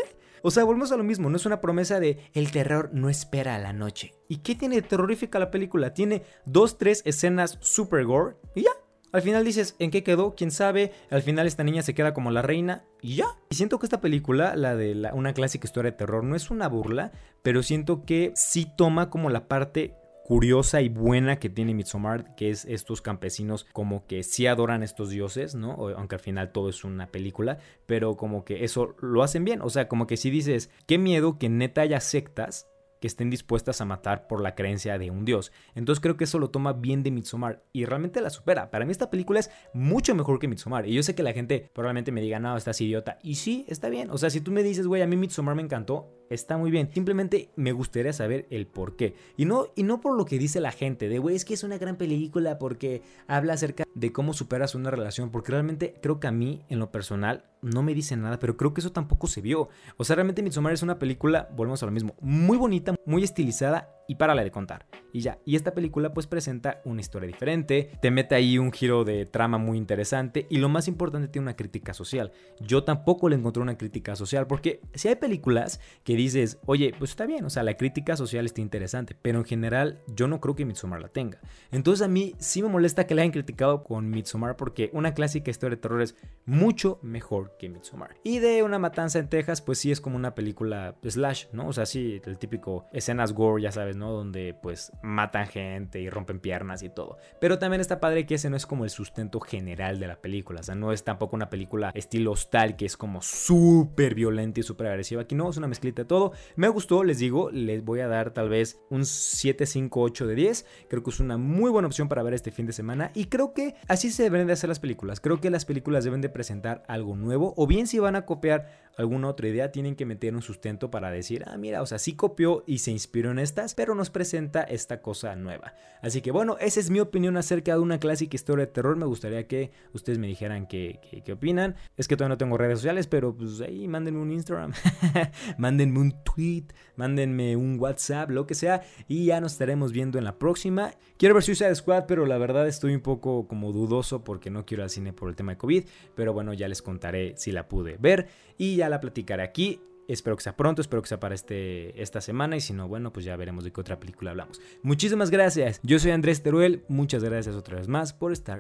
O 0.44 0.52
sea, 0.52 0.64
volvemos 0.64 0.92
a 0.92 0.98
lo 0.98 1.04
mismo, 1.04 1.30
no 1.30 1.38
es 1.38 1.46
una 1.46 1.62
promesa 1.62 2.00
de 2.00 2.18
el 2.34 2.52
terror 2.52 2.90
no 2.94 3.10
espera 3.10 3.56
a 3.56 3.60
la 3.60 3.74
noche. 3.74 4.14
¿Y 4.28 4.38
qué 4.38 4.56
tiene 4.56 4.76
de 4.76 4.82
terrorífica 4.82 5.40
la 5.40 5.52
película? 5.52 5.94
Tiene 5.94 6.24
dos, 6.46 6.78
tres 6.78 7.02
escenas 7.06 7.58
super 7.62 8.06
gore 8.06 8.36
y 8.56 8.64
ya. 8.64 8.72
Al 9.12 9.22
final 9.22 9.44
dices, 9.44 9.76
¿en 9.80 9.92
qué 9.92 10.04
quedó? 10.04 10.36
¿Quién 10.36 10.52
sabe? 10.52 10.94
Al 11.10 11.22
final 11.22 11.46
esta 11.46 11.66
niña 11.66 11.82
se 11.82 11.94
queda 11.94 12.14
como 12.14 12.32
la 12.32 12.42
reina 12.42 12.86
y 13.02 13.18
ya. 13.18 13.26
Y 13.50 13.56
siento 13.56 13.78
que 13.78 13.86
esta 13.86 14.00
película, 14.00 14.56
la 14.56 14.76
de 14.76 15.10
una 15.14 15.34
clásica 15.34 15.68
historia 15.68 15.92
de 15.92 15.98
terror, 15.98 16.24
no 16.24 16.36
es 16.36 16.50
una 16.50 16.70
burla, 16.70 17.12
pero 17.44 17.62
siento 17.62 18.06
que 18.06 18.32
sí 18.36 18.72
toma 18.78 19.10
como 19.10 19.30
la 19.30 19.50
parte 19.50 19.96
curiosa 20.32 20.80
y 20.80 20.88
buena 20.88 21.40
que 21.40 21.50
tiene 21.50 21.74
Midsommar, 21.74 22.36
que 22.36 22.52
es 22.52 22.64
estos 22.64 23.02
campesinos 23.02 23.66
como 23.74 24.08
que 24.08 24.24
sí 24.24 24.48
adoran 24.48 24.82
a 24.82 24.86
estos 24.86 25.10
dioses, 25.10 25.56
¿no? 25.56 25.90
Aunque 25.90 26.16
al 26.16 26.22
final 26.22 26.54
todo 26.54 26.70
es 26.70 26.86
una 26.86 27.08
película, 27.08 27.58
pero 27.86 28.16
como 28.16 28.46
que 28.46 28.64
eso 28.64 28.96
lo 29.02 29.24
hacen 29.24 29.44
bien, 29.44 29.62
o 29.62 29.70
sea, 29.70 29.90
como 29.90 30.08
que 30.08 30.16
si 30.16 30.30
dices, 30.30 30.70
qué 30.88 30.98
miedo 30.98 31.38
que 31.38 31.50
neta 31.50 31.82
haya 31.82 32.00
sectas 32.00 32.70
que 33.02 33.08
estén 33.08 33.30
dispuestas 33.30 33.82
a 33.82 33.86
matar 33.86 34.28
por 34.28 34.42
la 34.42 34.56
creencia 34.56 34.98
de 34.98 35.12
un 35.12 35.26
dios. 35.26 35.52
Entonces 35.76 36.02
creo 36.02 36.16
que 36.16 36.24
eso 36.24 36.40
lo 36.40 36.50
toma 36.50 36.72
bien 36.72 37.04
de 37.04 37.12
Midsommar 37.12 37.66
y 37.74 37.84
realmente 37.84 38.22
la 38.22 38.30
supera. 38.30 38.72
Para 38.72 38.86
mí 38.86 38.92
esta 38.94 39.10
película 39.10 39.42
es 39.42 39.52
mucho 39.74 40.16
mejor 40.16 40.40
que 40.40 40.48
Midsommar. 40.48 40.88
Y 40.88 40.94
yo 40.94 41.04
sé 41.04 41.14
que 41.14 41.24
la 41.24 41.34
gente 41.34 41.70
probablemente 41.74 42.14
me 42.14 42.22
diga, 42.22 42.40
no, 42.40 42.56
estás 42.56 42.80
idiota. 42.80 43.20
Y 43.22 43.36
sí, 43.36 43.66
está 43.68 43.90
bien. 43.90 44.10
O 44.12 44.18
sea, 44.18 44.30
si 44.30 44.40
tú 44.40 44.52
me 44.52 44.64
dices, 44.64 44.88
güey, 44.88 45.02
a 45.02 45.08
mí 45.08 45.18
Midsommar 45.18 45.56
me 45.56 45.64
encantó, 45.64 46.21
está 46.34 46.58
muy 46.58 46.72
bien. 46.72 46.90
Simplemente 46.94 47.50
me 47.56 47.72
gustaría 47.72 48.14
saber 48.14 48.48
el 48.50 48.68
por 48.68 48.96
qué. 48.96 49.16
Y 49.38 49.46
no, 49.46 49.68
y 49.76 49.84
no 49.84 50.02
por 50.02 50.18
lo 50.18 50.26
que 50.26 50.40
dice 50.40 50.60
la 50.60 50.72
gente, 50.72 51.10
de, 51.10 51.20
güey, 51.20 51.36
es 51.36 51.46
que 51.46 51.54
es 51.54 51.64
una 51.64 51.78
gran 51.78 51.98
película 51.98 52.58
porque 52.58 53.02
habla 53.28 53.54
acerca 53.54 53.84
de 53.94 54.12
cómo 54.12 54.34
superas 54.34 54.76
una 54.76 54.92
relación. 54.92 55.30
Porque 55.30 55.52
realmente 55.52 55.96
creo 56.02 56.20
que 56.20 56.28
a 56.28 56.32
mí, 56.32 56.62
en 56.70 56.80
lo 56.80 56.92
personal, 56.92 57.46
no 57.62 57.84
me 57.84 57.94
dice 57.94 58.16
nada, 58.16 58.40
pero 58.40 58.58
creo 58.58 58.74
que 58.74 58.82
eso 58.82 58.92
tampoco 58.92 59.28
se 59.28 59.42
vio. 59.42 59.70
O 59.98 60.04
sea, 60.04 60.16
realmente 60.16 60.42
Midsommar 60.42 60.74
es 60.74 60.84
una 60.84 61.00
película, 61.00 61.50
volvemos 61.56 61.84
a 61.84 61.86
lo 61.86 61.92
mismo, 61.92 62.16
muy 62.20 62.58
bonita, 62.58 62.96
muy 63.06 63.24
estilizada 63.24 63.90
y 64.12 64.18
la 64.20 64.44
de 64.44 64.52
contar. 64.52 64.86
Y 65.14 65.22
ya, 65.22 65.40
y 65.46 65.56
esta 65.56 65.74
película 65.74 66.14
pues 66.14 66.28
presenta 66.28 66.82
una 66.86 67.02
historia 67.02 67.28
diferente, 67.28 67.92
te 68.02 68.12
mete 68.12 68.36
ahí 68.36 68.58
un 68.58 68.72
giro 68.72 69.04
de 69.04 69.26
trama 69.26 69.58
muy 69.58 69.78
interesante 69.78 70.48
y 70.50 70.58
lo 70.58 70.70
más 70.70 70.88
importante 70.88 71.28
tiene 71.28 71.44
una 71.44 71.56
crítica 71.56 71.94
social. 71.94 72.32
Yo 72.60 72.84
tampoco 72.84 73.30
le 73.30 73.36
encontré 73.36 73.62
una 73.62 73.78
crítica 73.78 74.16
social 74.16 74.48
porque 74.48 74.82
si 74.94 75.08
hay 75.08 75.16
películas 75.16 75.80
que 76.04 76.16
dices, 76.16 76.60
oye, 76.66 76.94
pues 76.98 77.12
está 77.12 77.26
bien, 77.26 77.46
o 77.46 77.50
sea, 77.50 77.64
la 77.64 77.76
crítica 77.76 78.16
social 78.16 78.46
está 78.46 78.62
interesante, 78.62 79.16
pero 79.22 79.40
en 79.40 79.46
general 79.46 80.02
yo 80.08 80.28
no 80.28 80.40
creo 80.40 80.56
que 80.56 80.66
Midsommar 80.66 81.02
la 81.02 81.10
tenga. 81.10 81.40
Entonces 81.72 82.06
a 82.06 82.10
mí 82.10 82.36
sí 82.38 82.62
me 82.62 82.70
molesta 82.70 83.08
que 83.08 83.16
la 83.16 83.22
hayan 83.22 83.32
criticado 83.32 83.84
con 83.84 84.10
Midsommar 84.10 84.56
porque 84.56 84.90
una 84.94 85.14
clásica 85.14 85.52
historia 85.52 85.76
de 85.76 85.82
terror 85.82 86.02
es 86.02 86.16
mucho 86.46 87.00
mejor 87.02 87.56
que 87.58 87.70
Midsommar. 87.70 88.16
Y 88.24 88.40
de 88.40 88.64
una 88.64 88.80
matanza 88.80 89.20
en 89.20 89.30
Texas 89.30 89.62
pues 89.62 89.80
sí 89.80 89.92
es 89.92 90.02
como 90.02 90.16
una 90.16 90.36
película 90.36 90.96
slash, 91.04 91.46
¿no? 91.52 91.68
O 91.68 91.74
sea, 91.74 91.86
sí, 91.86 92.22
el 92.26 92.38
típico 92.38 92.86
escenas 92.94 93.34
gore, 93.34 93.64
ya 93.64 93.72
sabes, 93.72 93.96
donde 94.10 94.54
pues 94.54 94.92
matan 95.02 95.46
gente 95.48 96.00
y 96.00 96.10
rompen 96.10 96.40
piernas 96.40 96.82
y 96.82 96.90
todo. 96.90 97.18
Pero 97.40 97.60
también 97.60 97.82
está 97.82 98.00
padre 98.00 98.26
que 98.26 98.36
ese 98.36 98.50
no 98.50 98.58
es 98.58 98.66
como 98.66 98.86
el 98.86 98.90
sustento 98.90 99.40
general 99.40 100.00
de 100.00 100.08
la 100.08 100.22
película. 100.22 100.62
O 100.62 100.64
sea, 100.64 100.76
no 100.76 100.92
es 100.92 101.04
tampoco 101.04 101.36
una 101.36 101.50
película 101.50 101.92
estilo 101.94 102.32
hostal 102.32 102.76
que 102.76 102.86
es 102.86 102.98
como 102.98 103.22
súper 103.22 104.16
violenta 104.16 104.60
y 104.60 104.64
súper 104.64 104.88
agresiva. 104.88 105.22
Aquí 105.22 105.36
no, 105.36 105.50
es 105.50 105.58
una 105.58 105.68
mezclita 105.68 106.04
de 106.04 106.08
todo. 106.08 106.32
Me 106.56 106.70
gustó, 106.70 107.04
les 107.04 107.20
digo, 107.20 107.52
les 107.52 107.84
voy 107.84 108.00
a 108.00 108.08
dar 108.08 108.32
tal 108.32 108.50
vez 108.50 108.80
un 108.90 109.06
7, 109.06 109.66
5, 109.66 110.02
8 110.02 110.28
de 110.28 110.36
10. 110.36 110.66
Creo 110.90 111.04
que 111.04 111.10
es 111.10 111.20
una 111.20 111.38
muy 111.38 111.70
buena 111.70 111.88
opción 111.88 112.08
para 112.08 112.24
ver 112.24 112.34
este 112.34 112.52
fin 112.52 112.66
de 112.66 112.74
semana. 112.74 113.12
Y 113.14 113.26
creo 113.26 113.54
que 113.54 113.76
así 113.88 114.12
se 114.12 114.24
deben 114.24 114.48
de 114.48 114.54
hacer 114.54 114.70
las 114.70 114.80
películas. 114.80 115.20
Creo 115.20 115.42
que 115.42 115.50
las 115.50 115.66
películas 115.66 116.04
deben 116.04 116.22
de 116.22 116.30
presentar 116.30 116.84
algo 116.88 117.16
nuevo. 117.16 117.54
O 117.58 117.68
bien 117.68 117.88
si 117.88 118.00
van 118.00 118.16
a 118.16 118.26
copiar 118.26 118.91
alguna 118.98 119.30
otra 119.30 119.48
idea, 119.48 119.72
tienen 119.72 119.96
que 119.96 120.06
meter 120.06 120.36
un 120.36 120.42
sustento 120.42 120.92
para 120.92 121.12
decir, 121.12 121.44
ah, 121.48 121.58
mira, 121.58 121.82
o 121.82 121.86
sea, 121.86 122.00
sí 122.00 122.14
copió 122.16 122.64
y 122.68 122.80
se 122.80 122.92
inspiró 122.92 123.32
en 123.32 123.40
estas, 123.40 123.76
pero 123.76 123.96
nos 123.96 124.10
presenta 124.10 124.64
esta 124.64 125.02
cosa 125.02 125.36
nueva. 125.36 125.74
Así 126.02 126.22
que 126.22 126.32
bueno, 126.32 126.58
esa 126.60 126.80
es 126.80 126.90
mi 126.90 127.00
opinión 127.00 127.38
acerca 127.38 127.74
de 127.74 127.80
una 127.80 128.00
clásica 128.00 128.36
historia 128.36 128.66
de 128.66 128.72
terror. 128.72 128.96
Me 128.98 129.06
gustaría 129.06 129.48
que 129.48 129.72
ustedes 129.94 130.18
me 130.18 130.28
dijeran 130.28 130.68
qué, 130.68 131.00
qué, 131.24 131.32
opinan. 131.32 131.76
Es 131.98 132.08
que 132.08 132.18
todavía 132.18 132.34
no 132.34 132.38
tengo 132.38 132.58
redes 132.58 132.80
sociales, 132.80 133.08
pero 133.08 133.36
pues 133.36 133.62
ahí 133.62 133.88
mándenme 133.88 134.20
un 134.20 134.32
Instagram, 134.32 134.74
mándenme 135.58 136.00
un 136.00 136.24
tweet, 136.24 136.66
mándenme 136.96 137.56
un 137.56 137.80
WhatsApp, 137.80 138.32
lo 138.32 138.48
que 138.48 138.56
sea, 138.56 138.82
y 139.08 139.26
ya 139.26 139.40
nos 139.40 139.54
estaremos 139.54 139.92
viendo 139.92 140.18
en 140.18 140.24
la 140.24 140.38
próxima. 140.38 140.92
Quiero 141.18 141.36
ver 141.36 141.44
Suicide 141.44 141.76
Squad, 141.76 142.06
pero 142.08 142.26
la 142.26 142.38
verdad 142.38 142.68
estoy 142.68 142.96
un 142.96 143.02
poco 143.02 143.48
como 143.48 143.72
dudoso 143.72 144.24
porque 144.24 144.50
no 144.50 144.66
quiero 144.66 144.82
ir 144.82 144.86
al 144.86 144.90
cine 144.90 145.14
por 145.14 145.30
el 145.30 145.36
tema 145.36 145.54
de 145.54 145.58
COVID, 145.58 145.84
pero 146.16 146.34
bueno, 146.34 146.54
ya 146.54 146.68
les 146.68 146.82
contaré 146.82 147.36
si 147.38 147.52
la 147.52 147.68
pude 147.68 147.98
ver 148.00 148.28
y 148.58 148.81
ya 148.82 148.90
la 148.90 149.00
platicaré 149.00 149.44
aquí. 149.44 149.80
Espero 150.08 150.36
que 150.36 150.44
sea 150.44 150.58
pronto, 150.58 150.82
espero 150.82 151.02
que 151.04 151.08
sea 151.08 151.20
para 151.20 151.36
este, 151.36 152.02
esta 152.02 152.20
semana 152.20 152.58
y 152.58 152.62
si 152.62 152.74
no, 152.74 152.88
bueno, 152.88 153.14
pues 153.14 153.24
ya 153.24 153.38
veremos 153.38 153.64
de 153.64 153.72
qué 153.72 153.80
otra 153.80 154.00
película 154.00 154.32
hablamos. 154.32 154.60
Muchísimas 154.82 155.30
gracias. 155.30 155.80
Yo 155.84 156.00
soy 156.00 156.12
Andrés 156.12 156.42
Teruel, 156.42 156.84
muchas 156.90 157.24
gracias 157.24 157.56
otra 157.56 157.78
vez 157.78 157.88
más 157.88 158.12
por 158.12 158.32
estar 158.34 158.60